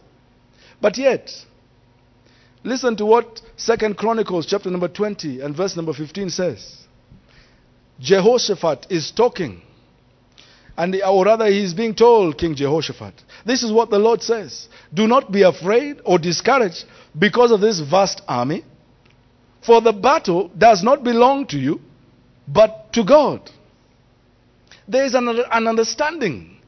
[0.80, 1.30] But yet,
[2.64, 6.78] listen to what Second Chronicles chapter number 20 and verse number 15 says.
[8.00, 9.60] Jehoshaphat is talking.
[10.78, 13.14] And or rather, he is being told, King Jehoshaphat,
[13.44, 14.68] this is what the Lord says.
[14.94, 16.84] Do not be afraid or discouraged
[17.18, 18.64] because of this vast army,
[19.60, 21.80] for the battle does not belong to you,
[22.46, 23.50] but to God.
[24.86, 26.58] There is an, an understanding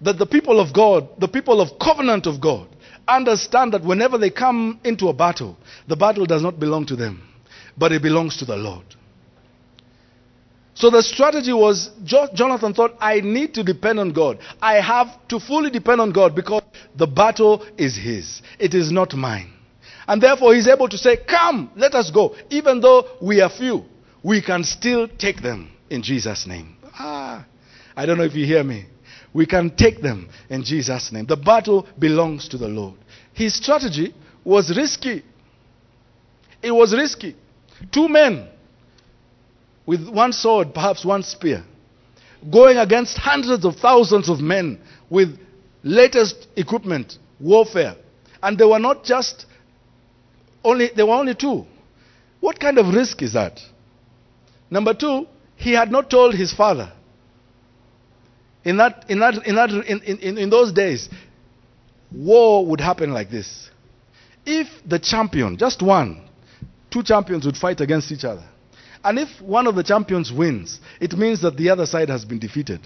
[0.00, 2.66] that the people of God, the people of covenant of God,
[3.06, 5.56] understand that whenever they come into a battle,
[5.86, 7.22] the battle does not belong to them,
[7.76, 8.84] but it belongs to the Lord.
[10.78, 14.38] So the strategy was Jonathan thought, I need to depend on God.
[14.62, 16.62] I have to fully depend on God because
[16.94, 19.52] the battle is his, it is not mine.
[20.06, 22.36] And therefore, he's able to say, Come, let us go.
[22.50, 23.86] Even though we are few,
[24.22, 26.76] we can still take them in Jesus' name.
[26.94, 27.44] Ah,
[27.96, 28.86] I don't know if you hear me.
[29.34, 31.26] We can take them in Jesus' name.
[31.26, 32.94] The battle belongs to the Lord.
[33.34, 34.14] His strategy
[34.44, 35.24] was risky.
[36.62, 37.34] It was risky.
[37.92, 38.48] Two men
[39.88, 41.64] with one sword, perhaps one spear,
[42.52, 45.38] going against hundreds of thousands of men with
[45.82, 47.96] latest equipment, warfare.
[48.42, 49.46] And they were not just
[50.62, 51.64] only, there were only two.
[52.40, 53.60] What kind of risk is that?
[54.70, 56.92] Number two, he had not told his father.
[58.64, 61.08] In, that, in, that, in, that, in, in, in those days,
[62.12, 63.70] war would happen like this.
[64.44, 66.28] If the champion, just one,
[66.90, 68.44] two champions would fight against each other.
[69.04, 72.38] And if one of the champions wins, it means that the other side has been
[72.38, 72.80] defeated.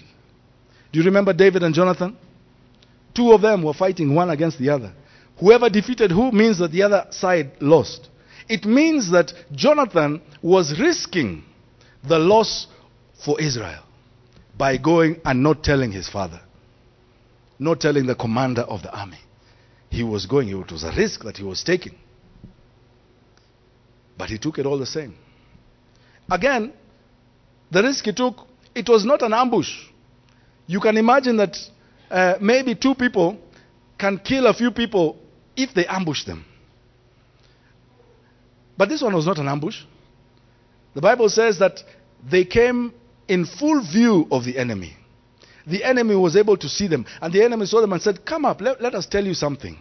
[0.91, 2.15] Do you remember David and Jonathan?
[3.15, 4.93] Two of them were fighting one against the other.
[5.39, 8.09] Whoever defeated who means that the other side lost.
[8.47, 11.43] It means that Jonathan was risking
[12.07, 12.67] the loss
[13.23, 13.83] for Israel
[14.57, 16.41] by going and not telling his father,
[17.57, 19.19] not telling the commander of the army.
[19.89, 21.95] He was going, it was a risk that he was taking.
[24.17, 25.15] But he took it all the same.
[26.29, 26.73] Again,
[27.71, 29.71] the risk he took, it was not an ambush.
[30.67, 31.57] You can imagine that
[32.09, 33.37] uh, maybe two people
[33.97, 35.17] can kill a few people
[35.55, 36.45] if they ambush them.
[38.77, 39.83] But this one was not an ambush.
[40.95, 41.79] The Bible says that
[42.29, 42.93] they came
[43.27, 44.95] in full view of the enemy.
[45.65, 48.45] The enemy was able to see them, and the enemy saw them and said, Come
[48.45, 49.79] up, let, let us tell you something.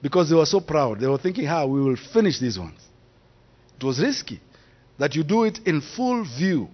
[0.00, 1.00] Because they were so proud.
[1.00, 2.80] They were thinking, How we will finish these ones.
[3.78, 4.40] It was risky
[5.02, 6.68] that you do it in full view,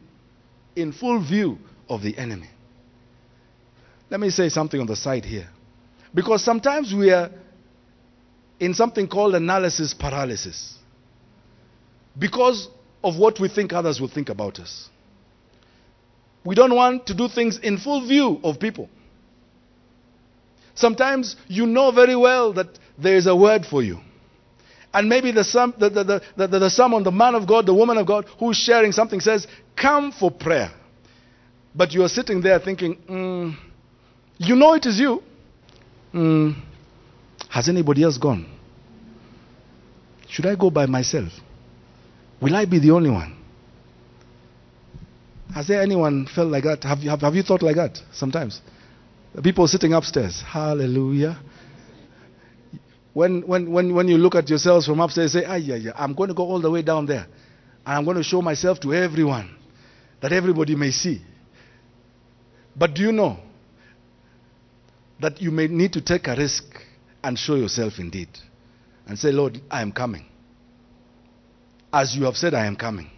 [0.76, 1.56] in full view
[1.88, 2.50] of the enemy.
[4.10, 5.48] Let me say something on the side here.
[6.14, 7.30] Because sometimes we are
[8.60, 10.76] in something called analysis paralysis.
[12.18, 12.68] Because
[13.02, 14.90] of what we think others will think about us.
[16.44, 18.90] We don't want to do things in full view of people.
[20.74, 24.00] Sometimes you know very well that there is a word for you.
[24.92, 27.74] And maybe the, some, the, the, the, the, the someone, the man of God, the
[27.74, 29.46] woman of God who's sharing something says,
[29.76, 30.70] Come for prayer.
[31.74, 33.56] But you are sitting there thinking, mm,
[34.38, 35.22] You know it is you.
[36.14, 36.56] Mm,
[37.50, 38.46] has anybody else gone?
[40.28, 41.32] Should I go by myself?
[42.40, 43.36] Will I be the only one?
[45.54, 46.84] Has there anyone felt like that?
[46.84, 48.60] Have you, have, have you thought like that sometimes?
[49.34, 50.42] The people sitting upstairs.
[50.46, 51.38] Hallelujah.
[53.18, 56.14] When, when, when, when you look at yourselves from upstairs, say, ah, yeah, yeah, I'm
[56.14, 57.26] going to go all the way down there.
[57.84, 59.56] And I'm going to show myself to everyone
[60.20, 61.20] that everybody may see.
[62.76, 63.38] But do you know
[65.20, 66.62] that you may need to take a risk
[67.24, 68.28] and show yourself indeed?
[69.04, 70.24] And say, Lord, I am coming.
[71.92, 73.10] As you have said, I am coming.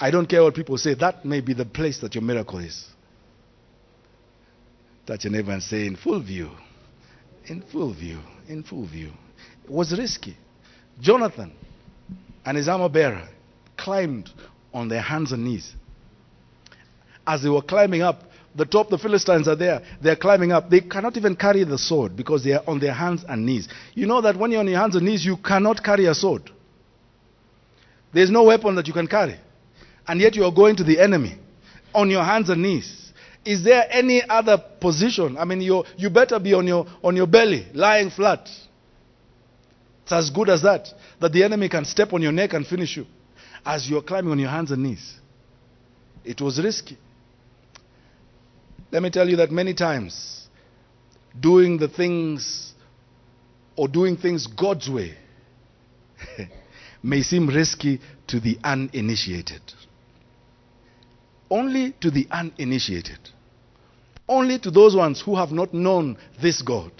[0.00, 0.94] I don't care what people say.
[0.94, 2.86] That may be the place that your miracle is.
[5.04, 6.52] Touch your neighbor and say, in full view.
[7.44, 8.20] In full view.
[8.48, 9.12] In full view.
[9.68, 10.36] Was risky.
[11.00, 11.52] Jonathan
[12.44, 13.28] and his armor bearer
[13.76, 14.30] climbed
[14.72, 15.74] on their hands and knees.
[17.26, 18.22] As they were climbing up,
[18.54, 19.82] the top, the Philistines are there.
[20.00, 20.70] They're climbing up.
[20.70, 23.68] They cannot even carry the sword because they are on their hands and knees.
[23.94, 26.50] You know that when you're on your hands and knees, you cannot carry a sword.
[28.14, 29.38] There's no weapon that you can carry.
[30.08, 31.36] And yet you are going to the enemy
[31.94, 33.12] on your hands and knees.
[33.44, 35.36] Is there any other position?
[35.36, 38.48] I mean, you you better be on your, on your belly, lying flat.
[40.06, 40.86] It's as good as that,
[41.20, 43.06] that the enemy can step on your neck and finish you
[43.64, 45.16] as you're climbing on your hands and knees.
[46.24, 46.96] It was risky.
[48.92, 50.46] Let me tell you that many times,
[51.40, 52.72] doing the things
[53.74, 55.16] or doing things God's way
[57.02, 59.60] may seem risky to the uninitiated.
[61.50, 63.18] Only to the uninitiated.
[64.28, 66.92] Only to those ones who have not known this God.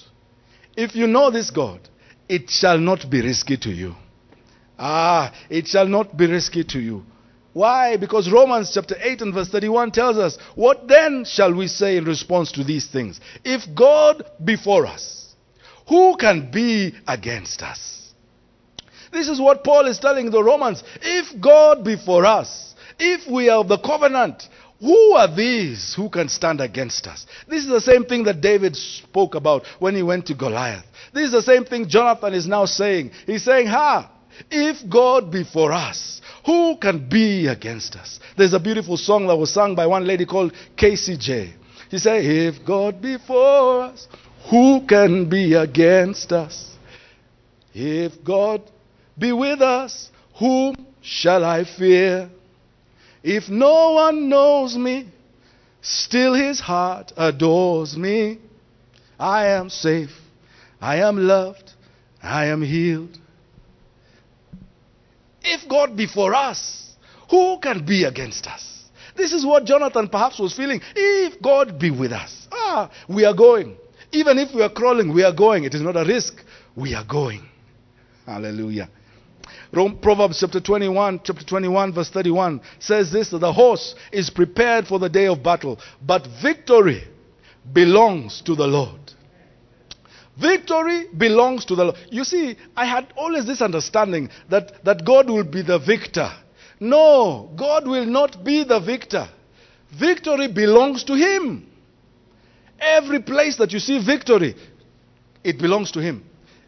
[0.77, 1.89] If you know this God,
[2.29, 3.95] it shall not be risky to you.
[4.79, 7.05] Ah, it shall not be risky to you.
[7.53, 7.97] Why?
[7.97, 12.05] Because Romans chapter 8 and verse 31 tells us, What then shall we say in
[12.05, 13.19] response to these things?
[13.45, 15.35] If God be for us,
[15.89, 18.13] who can be against us?
[19.11, 20.83] This is what Paul is telling the Romans.
[21.01, 24.43] If God be for us, if we are of the covenant,
[24.81, 27.27] who are these who can stand against us?
[27.49, 30.85] This is the same thing that David spoke about when he went to Goliath.
[31.15, 33.13] This is the same thing Jonathan is now saying.
[33.27, 34.11] He's saying, Ha,
[34.51, 38.21] if God be for us, who can be against us?
[38.37, 41.53] There's a beautiful song that was sung by one lady called KCJ.
[41.91, 44.07] She said, If God be for us,
[44.51, 46.77] who can be against us?
[47.73, 48.63] If God
[49.19, 52.31] be with us, whom shall I fear?
[53.27, 55.09] If no one knows me,
[55.83, 58.39] still his heart adores me.
[59.19, 60.13] I am safe,
[60.81, 61.73] I am loved,
[62.23, 63.19] I am healed.
[65.43, 66.95] If God be for us,
[67.29, 68.85] who can be against us?
[69.17, 70.81] This is what Jonathan perhaps was feeling.
[70.95, 73.77] If God be with us, ah, we are going.
[74.13, 75.65] Even if we are crawling, we are going.
[75.65, 76.35] It is not a risk.
[76.77, 77.45] We are going.
[78.25, 78.89] Hallelujah.
[80.01, 84.99] Proverbs chapter 21, chapter 21, verse 31 says this that the horse is prepared for
[84.99, 87.05] the day of battle, but victory
[87.73, 89.01] belongs to the Lord.
[90.41, 91.97] Victory belongs to the Lord.
[92.11, 96.31] You see, I had always this understanding that, that God will be the victor.
[96.81, 99.29] No, God will not be the victor.
[99.99, 101.67] Victory belongs to Him.
[102.79, 104.55] Every place that you see victory,
[105.45, 106.25] it belongs to Him.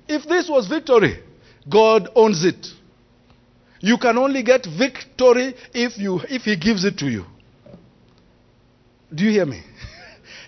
[0.06, 1.22] If this was victory,
[1.68, 2.66] God owns it.
[3.80, 7.24] You can only get victory if, you, if He gives it to you.
[9.14, 9.62] Do you hear me?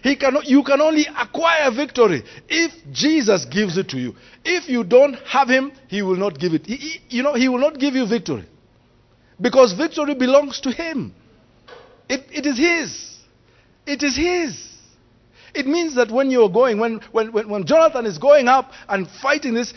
[0.02, 4.14] He cannot, you can only acquire victory if Jesus gives it to you.
[4.42, 6.64] If you don't have Him, He will not give it.
[6.64, 8.46] He, he, you know, He will not give you victory.
[9.38, 11.14] Because victory belongs to Him.
[12.08, 13.18] It, it is His.
[13.86, 14.70] It is His.
[15.54, 19.06] It means that when you're going, when, when, when, when Jonathan is going up and
[19.20, 19.74] fighting this,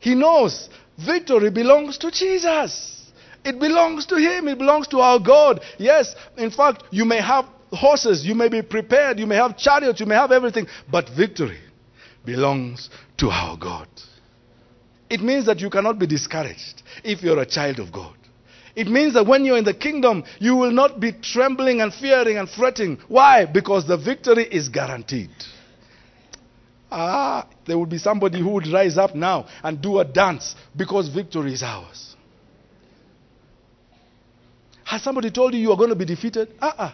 [0.00, 0.68] he knows
[1.04, 3.12] victory belongs to Jesus.
[3.44, 4.48] It belongs to Him.
[4.48, 5.60] It belongs to our God.
[5.78, 10.00] Yes, in fact, you may have horses, you may be prepared, you may have chariots,
[10.00, 11.58] you may have everything, but victory
[12.24, 13.88] belongs to our God.
[15.08, 18.14] It means that you cannot be discouraged if you're a child of God.
[18.76, 22.38] It means that when you're in the kingdom, you will not be trembling and fearing
[22.38, 22.98] and fretting.
[23.08, 23.44] Why?
[23.44, 25.30] Because the victory is guaranteed.
[26.90, 31.08] Ah, there will be somebody who would rise up now and do a dance because
[31.08, 32.16] victory is ours.
[34.84, 36.48] Has somebody told you you are going to be defeated?
[36.60, 36.92] Uh-uh.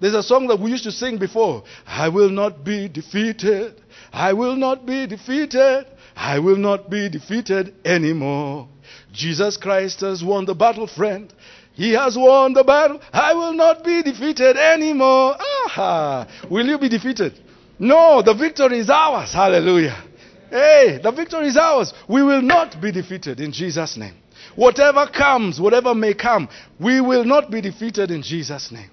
[0.00, 1.62] There's a song that we used to sing before.
[1.86, 3.80] I will not be defeated.
[4.12, 5.86] I will not be defeated.
[6.16, 8.68] I will not be defeated anymore.
[9.12, 11.32] Jesus Christ has won the battle, friend.
[11.74, 13.00] He has won the battle.
[13.12, 15.36] I will not be defeated anymore.
[15.66, 16.26] Aha.
[16.50, 17.38] Will you be defeated?
[17.78, 19.32] No, the victory is ours.
[19.32, 20.02] Hallelujah.
[20.50, 21.92] Hey, the victory is ours.
[22.08, 24.14] We will not be defeated in Jesus' name.
[24.54, 26.48] Whatever comes, whatever may come,
[26.78, 28.90] we will not be defeated in Jesus' name.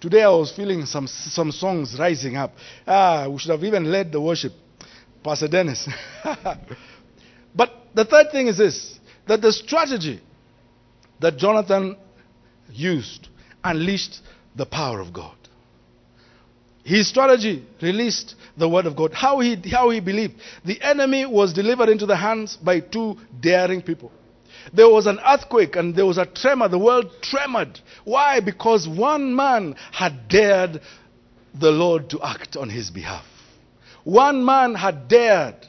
[0.00, 2.52] Today I was feeling some, some songs rising up.
[2.86, 4.52] Ah, we should have even led the worship.
[5.22, 5.88] Pastor Dennis.
[7.54, 10.20] but the third thing is this that the strategy
[11.18, 11.96] that Jonathan
[12.70, 13.28] used
[13.64, 14.20] unleashed
[14.54, 15.36] the power of God.
[16.86, 19.12] His strategy released the word of God.
[19.12, 20.34] How he, how he believed.
[20.64, 24.12] The enemy was delivered into the hands by two daring people.
[24.72, 26.68] There was an earthquake and there was a tremor.
[26.68, 27.80] The world tremored.
[28.04, 28.38] Why?
[28.38, 30.80] Because one man had dared
[31.58, 33.24] the Lord to act on his behalf.
[34.04, 35.66] One man had dared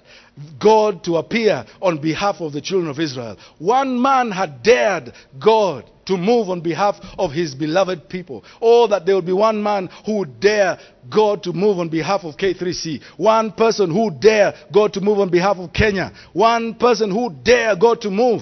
[0.59, 3.37] God to appear on behalf of the children of Israel.
[3.57, 8.43] One man had dared God to move on behalf of his beloved people.
[8.59, 10.79] Or that there would be one man who would dare
[11.09, 13.01] God to move on behalf of K3C.
[13.17, 16.11] One person who dare God to move on behalf of Kenya.
[16.33, 18.41] One person who dare God to move.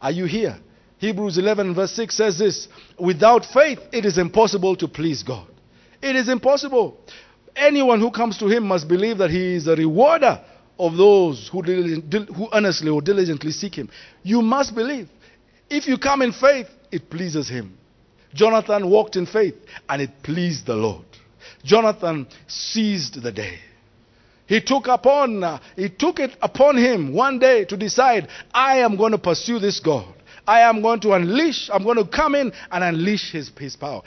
[0.00, 0.58] Are you here?
[0.98, 2.68] Hebrews 11 verse 6 says this
[2.98, 5.46] Without faith, it is impossible to please God.
[6.00, 6.98] It is impossible.
[7.56, 10.40] Anyone who comes to him must believe that he is a rewarder
[10.78, 13.88] of those who, who earnestly or diligently seek him.
[14.22, 15.08] You must believe.
[15.70, 17.78] If you come in faith, it pleases him.
[18.34, 19.54] Jonathan walked in faith
[19.88, 21.04] and it pleased the Lord.
[21.64, 23.58] Jonathan seized the day.
[24.46, 28.96] He took upon, uh, he took it upon him one day to decide, I am
[28.96, 30.12] going to pursue this God.
[30.46, 34.02] I am going to unleash, I'm going to come in and unleash his, his power.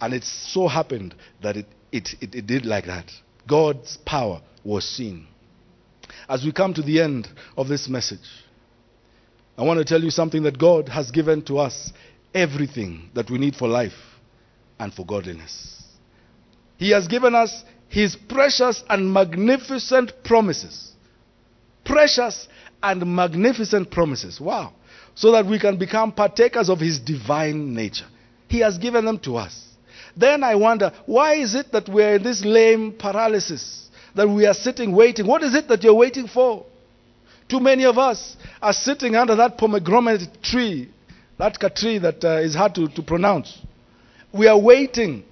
[0.00, 3.10] And it so happened that it, it, it, it did like that.
[3.48, 5.26] God's power was seen.
[6.28, 8.20] As we come to the end of this message,
[9.56, 11.92] I want to tell you something that God has given to us
[12.34, 13.92] everything that we need for life
[14.78, 15.82] and for godliness.
[16.76, 20.92] He has given us His precious and magnificent promises.
[21.84, 22.48] Precious
[22.82, 24.40] and magnificent promises.
[24.40, 24.72] Wow.
[25.14, 28.06] So that we can become partakers of His divine nature.
[28.48, 29.66] He has given them to us.
[30.16, 33.88] Then I wonder, why is it that we're in this lame paralysis?
[34.14, 35.26] That we are sitting waiting?
[35.26, 36.66] What is it that you're waiting for?
[37.50, 40.88] Too many of us are sitting under that pomegranate tree,
[41.36, 43.58] that tree that uh, is hard to, to pronounce.
[44.32, 45.24] We are waiting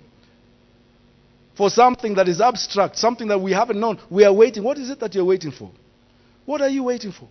[1.56, 4.00] for something that is abstract, something that we haven't known.
[4.10, 4.64] We are waiting.
[4.64, 5.70] What is it that you're waiting for?
[6.44, 7.28] What are you waiting for?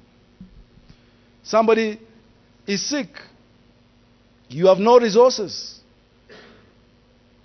[1.44, 2.00] Somebody
[2.66, 3.10] is sick.
[4.48, 5.82] You have no resources.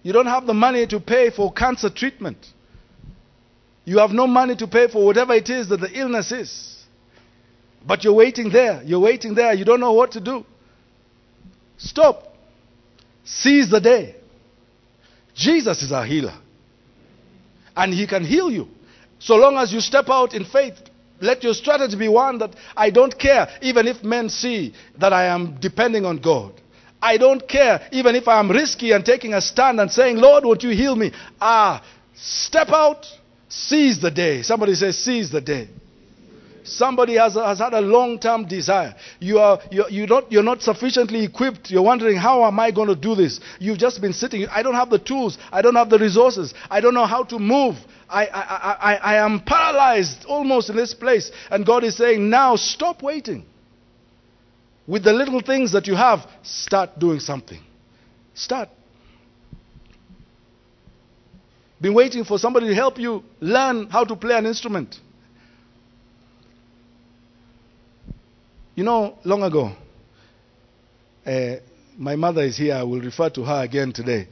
[0.04, 2.38] You don't have the money to pay for cancer treatment.
[3.84, 6.81] You have no money to pay for whatever it is that the illness is.
[7.86, 8.82] But you're waiting there.
[8.84, 9.52] You're waiting there.
[9.54, 10.44] You don't know what to do.
[11.78, 12.24] Stop.
[13.24, 14.16] Seize the day.
[15.34, 16.34] Jesus is our healer.
[17.76, 18.68] And he can heal you.
[19.18, 20.74] So long as you step out in faith,
[21.20, 25.26] let your strategy be one that I don't care, even if men see that I
[25.26, 26.52] am depending on God.
[27.00, 30.44] I don't care, even if I am risky and taking a stand and saying, Lord,
[30.44, 31.12] won't you heal me?
[31.40, 31.82] Ah,
[32.14, 33.06] step out,
[33.48, 34.42] seize the day.
[34.42, 35.68] Somebody says, seize the day.
[36.64, 38.94] Somebody has, has had a long term desire.
[39.20, 41.70] You are, you're, you not, you're not sufficiently equipped.
[41.70, 43.40] You're wondering, how am I going to do this?
[43.58, 44.46] You've just been sitting.
[44.48, 45.38] I don't have the tools.
[45.50, 46.54] I don't have the resources.
[46.70, 47.76] I don't know how to move.
[48.08, 51.30] I, I, I, I am paralyzed almost in this place.
[51.50, 53.46] And God is saying, now stop waiting.
[54.86, 57.60] With the little things that you have, start doing something.
[58.34, 58.68] Start.
[61.80, 65.00] Been waiting for somebody to help you learn how to play an instrument.
[68.74, 69.72] You know, long ago,
[71.26, 71.56] uh,
[71.98, 72.74] my mother is here.
[72.74, 74.28] I will refer to her again today.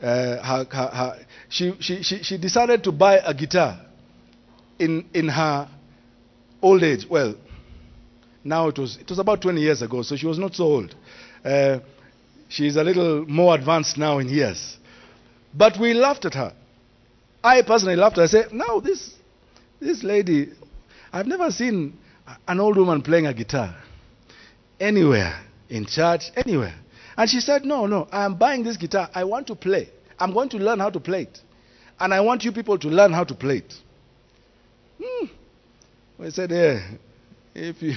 [0.00, 3.78] Uh, her, her, her, she, she, she, she decided to buy a guitar
[4.78, 5.68] in, in her
[6.62, 7.06] old age.
[7.08, 7.34] Well,
[8.42, 10.94] now it was, it was about 20 years ago, so she was not so old.
[11.44, 11.80] Uh,
[12.48, 14.78] she's a little more advanced now in years.
[15.52, 16.54] But we laughed at her.
[17.44, 18.38] I personally laughed at her.
[18.38, 19.14] I said, No, this,
[19.80, 20.48] this lady,
[21.12, 21.98] I've never seen
[22.46, 23.74] an old woman playing a guitar
[24.80, 26.74] anywhere, in church, anywhere.
[27.16, 29.10] And she said, No, no, I'm buying this guitar.
[29.14, 29.90] I want to play.
[30.18, 31.38] I'm going to learn how to play it.
[31.98, 33.74] And I want you people to learn how to play it.
[35.02, 35.26] Hmm.
[36.18, 36.80] We said, Yeah,
[37.54, 37.94] if you,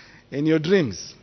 [0.30, 1.14] in your dreams.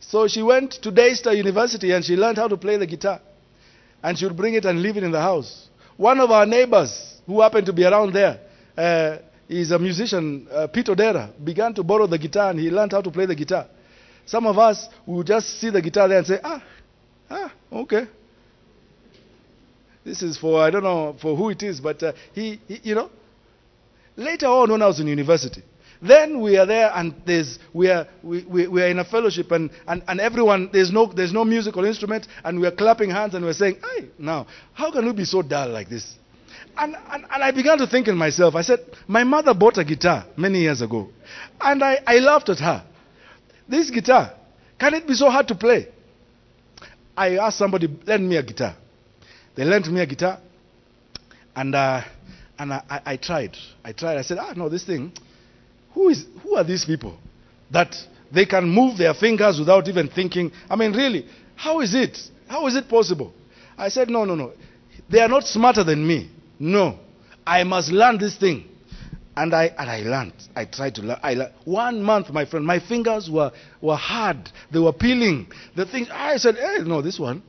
[0.00, 3.20] So she went to Daystar University and she learned how to play the guitar.
[4.02, 5.68] And she would bring it and leave it in the house.
[5.96, 8.40] One of our neighbors who happened to be around there,
[8.76, 9.18] uh,
[9.48, 13.00] He's a musician, uh, Peter Dera, began to borrow the guitar and he learned how
[13.00, 13.66] to play the guitar.
[14.26, 16.62] Some of us will just see the guitar there and say, ah,
[17.30, 18.06] ah, okay.
[20.04, 22.94] This is for, I don't know for who it is, but uh, he, he, you
[22.94, 23.10] know.
[24.16, 25.62] Later on, when I was in university,
[26.02, 29.50] then we are there and there's, we, are, we, we, we are in a fellowship
[29.50, 33.34] and, and, and everyone, there's no, there's no musical instrument and we are clapping hands
[33.34, 36.16] and we're saying, hey, now, how can we be so dull like this?
[36.76, 39.84] And, and, and, I began to think in myself, I said, my mother bought a
[39.84, 41.08] guitar many years ago.
[41.60, 42.84] And I, I laughed at her.
[43.68, 44.32] This guitar,
[44.78, 45.88] can it be so hard to play?
[47.16, 48.76] I asked somebody, lend me a guitar.
[49.56, 50.38] They lent me a guitar.
[51.56, 52.02] And, uh,
[52.58, 53.56] and I, I, I tried.
[53.84, 54.16] I tried.
[54.18, 55.12] I said, ah, no, this thing,
[55.94, 57.18] who, is, who are these people
[57.72, 57.94] that
[58.32, 60.52] they can move their fingers without even thinking?
[60.70, 62.16] I mean, really, how is it?
[62.46, 63.32] How is it possible?
[63.76, 64.52] I said, no, no, no.
[65.10, 66.30] They are not smarter than me.
[66.58, 66.98] No.
[67.46, 68.64] I must learn this thing.
[69.36, 70.34] And I, and I learned.
[70.56, 71.18] I tried to learn.
[71.22, 71.52] I learned.
[71.64, 74.50] One month, my friend, my fingers were, were hard.
[74.72, 75.46] They were peeling.
[75.76, 77.42] The thing, I said, hey, no, this one,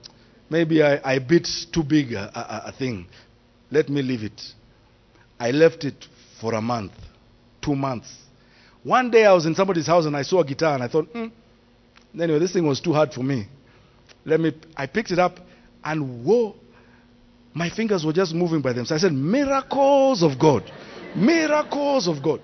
[0.50, 3.08] maybe I, I bit too big a, a, a thing.
[3.72, 4.40] Let me leave it.
[5.40, 6.06] I left it
[6.40, 6.92] for a month,
[7.62, 8.14] two months.
[8.84, 11.06] One day I was in somebody's house and I saw a guitar and I thought,
[11.08, 11.28] hmm.
[12.20, 13.48] Anyway, this thing was too hard for me.
[14.26, 15.40] Let me, I picked it up
[15.84, 16.56] and whoa,
[17.60, 19.04] my fingers were just moving by themselves.
[19.04, 20.64] I said, Miracles of God.
[21.14, 22.40] Miracles of God.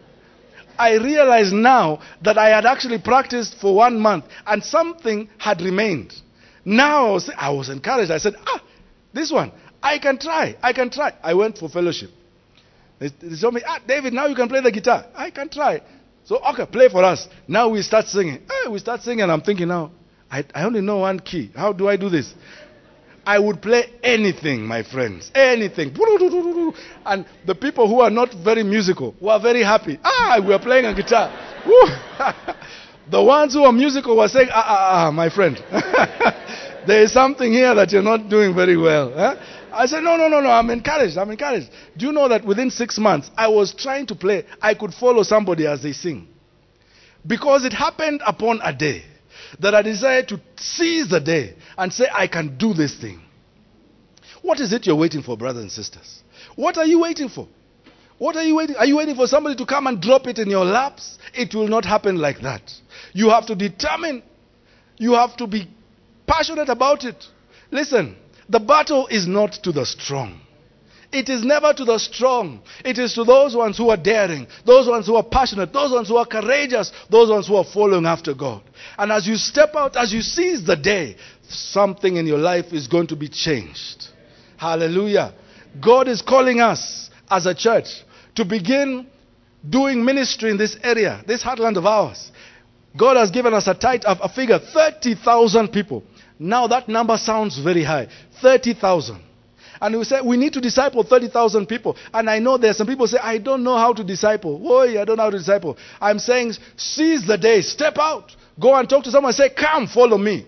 [0.78, 6.14] I realized now that I had actually practiced for one month and something had remained.
[6.66, 8.12] Now I was, encouraged.
[8.12, 8.62] I said, Ah,
[9.14, 9.54] this one.
[9.82, 10.58] I can try.
[10.62, 11.14] I can try.
[11.24, 12.10] I went for fellowship.
[13.00, 15.06] They, they told me, ah, David, now you can play the guitar.
[15.16, 15.82] I can try.
[16.26, 17.26] So, okay, play for us.
[17.48, 18.42] Now we start singing.
[18.50, 19.22] Hey, we start singing.
[19.22, 19.92] And I'm thinking now,
[20.30, 21.52] I, I only know one key.
[21.56, 22.34] How do I do this?
[23.26, 25.32] I would play anything, my friends.
[25.34, 25.96] Anything.
[27.06, 30.00] And the people who are not very musical were very happy.
[30.04, 31.32] Ah, we are playing a guitar.
[33.10, 35.58] the ones who are musical were saying, ah, ah, ah, my friend.
[36.88, 39.12] there is something here that you're not doing very well.
[39.12, 39.36] Huh?
[39.74, 41.18] I said, no, no, no, no, I'm encouraged.
[41.18, 41.70] I'm encouraged.
[41.98, 45.24] Do you know that within six months, I was trying to play, I could follow
[45.24, 46.28] somebody as they sing.
[47.26, 49.04] Because it happened upon a day
[49.60, 53.22] that I desire to seize the day and say, I can do this thing.
[54.42, 56.24] What is it you're waiting for, brothers and sisters?
[56.56, 57.48] What are you waiting for?
[58.18, 58.76] What are you waiting?
[58.78, 61.18] Are you waiting for somebody to come and drop it in your laps?
[61.34, 62.72] It will not happen like that.
[63.14, 64.24] You have to determine.
[64.98, 65.70] You have to be
[66.26, 67.26] passionate about it.
[67.72, 68.16] Listen,
[68.48, 70.40] the battle is not to the strong.
[71.16, 72.60] It is never to the strong.
[72.84, 76.10] It is to those ones who are daring, those ones who are passionate, those ones
[76.10, 78.62] who are courageous, those ones who are following after God.
[78.98, 81.16] And as you step out, as you seize the day,
[81.48, 84.08] something in your life is going to be changed.
[84.58, 85.34] Hallelujah.
[85.82, 88.04] God is calling us as a church
[88.36, 89.08] to begin
[89.68, 92.30] doing ministry in this area, this heartland of ours.
[92.98, 96.04] God has given us a tight a figure 30,000 people.
[96.38, 98.10] Now that number sounds very high
[98.42, 99.22] 30,000.
[99.82, 101.98] And we say we need to disciple 30,000 people.
[102.14, 104.60] And I know there's some people say, I don't know how to disciple.
[104.60, 105.78] Boy, I don't know how to disciple.
[106.00, 108.36] I'm saying, seize the day, step out.
[108.60, 110.46] Go and talk to someone say, Come, follow me.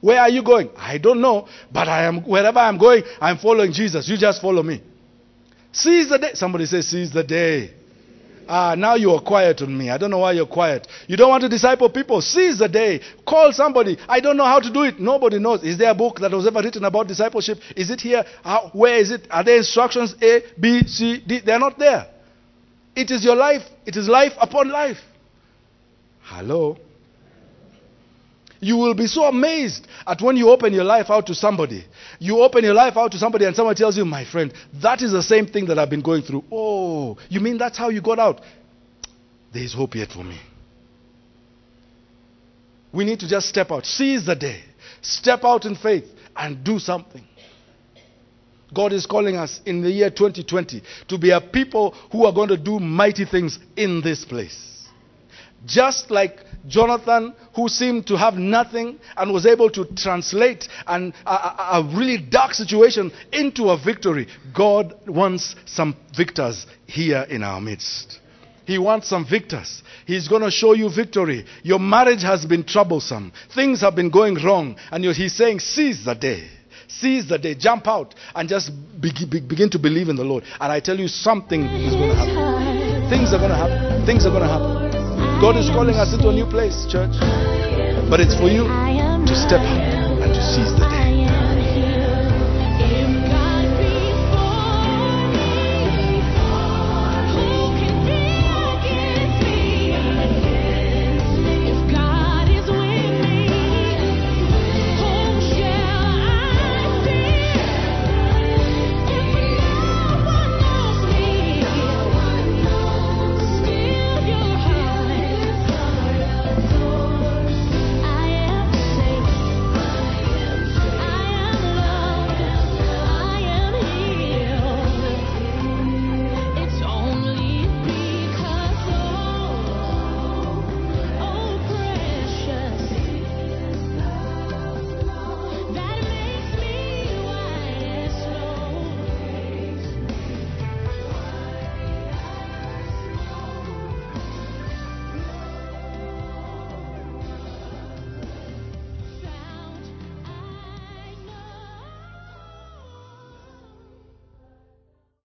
[0.00, 0.70] Where are you going?
[0.76, 4.08] I don't know, but I am wherever I'm going, I'm following Jesus.
[4.08, 4.82] You just follow me.
[5.72, 6.30] Seize the day.
[6.34, 7.72] Somebody say, Seize the day.
[8.48, 9.90] Ah, now you are quiet on me.
[9.90, 10.86] I don't know why you're quiet.
[11.06, 12.20] You don't want to disciple people.
[12.20, 13.00] Seize the day.
[13.26, 13.98] Call somebody.
[14.08, 15.00] I don't know how to do it.
[15.00, 15.62] Nobody knows.
[15.62, 17.58] Is there a book that was ever written about discipleship?
[17.76, 18.24] Is it here?
[18.42, 19.26] How, where is it?
[19.30, 21.40] Are there instructions A, B, C, D?
[21.44, 22.06] They're not there.
[22.94, 23.62] It is your life.
[23.86, 24.98] It is life upon life.
[26.22, 26.76] Hello?
[28.60, 31.84] You will be so amazed at when you open your life out to somebody.
[32.18, 34.52] You open your life out to somebody and someone tells you, my friend,
[34.82, 36.44] that is the same thing that I've been going through.
[36.50, 38.40] Oh, you mean that's how you got out?
[39.52, 40.40] There is hope yet for me.
[42.92, 44.62] We need to just step out, seize the day,
[45.02, 46.04] step out in faith,
[46.36, 47.26] and do something.
[48.72, 52.48] God is calling us in the year 2020 to be a people who are going
[52.48, 54.88] to do mighty things in this place.
[55.64, 61.30] Just like Jonathan, who seemed to have nothing and was able to translate an, a,
[61.30, 68.20] a, really dark situation into a victory, God wants some victors here in our midst.
[68.66, 69.82] He wants some victors.
[70.06, 71.44] He's going to show you victory.
[71.62, 73.32] Your marriage has been troublesome.
[73.54, 74.76] Things have been going wrong.
[74.90, 76.48] And he's saying, seize the day.
[76.88, 77.54] Seize the day.
[77.54, 80.44] Jump out and just begin to believe in the Lord.
[80.60, 83.10] And I tell you, something is going to happen.
[83.10, 84.06] Things are going to happen.
[84.06, 84.83] Things are going to happen.
[85.44, 87.12] God is calling us into a new place, church.
[88.08, 91.03] But it's for you to step up and to seize the day.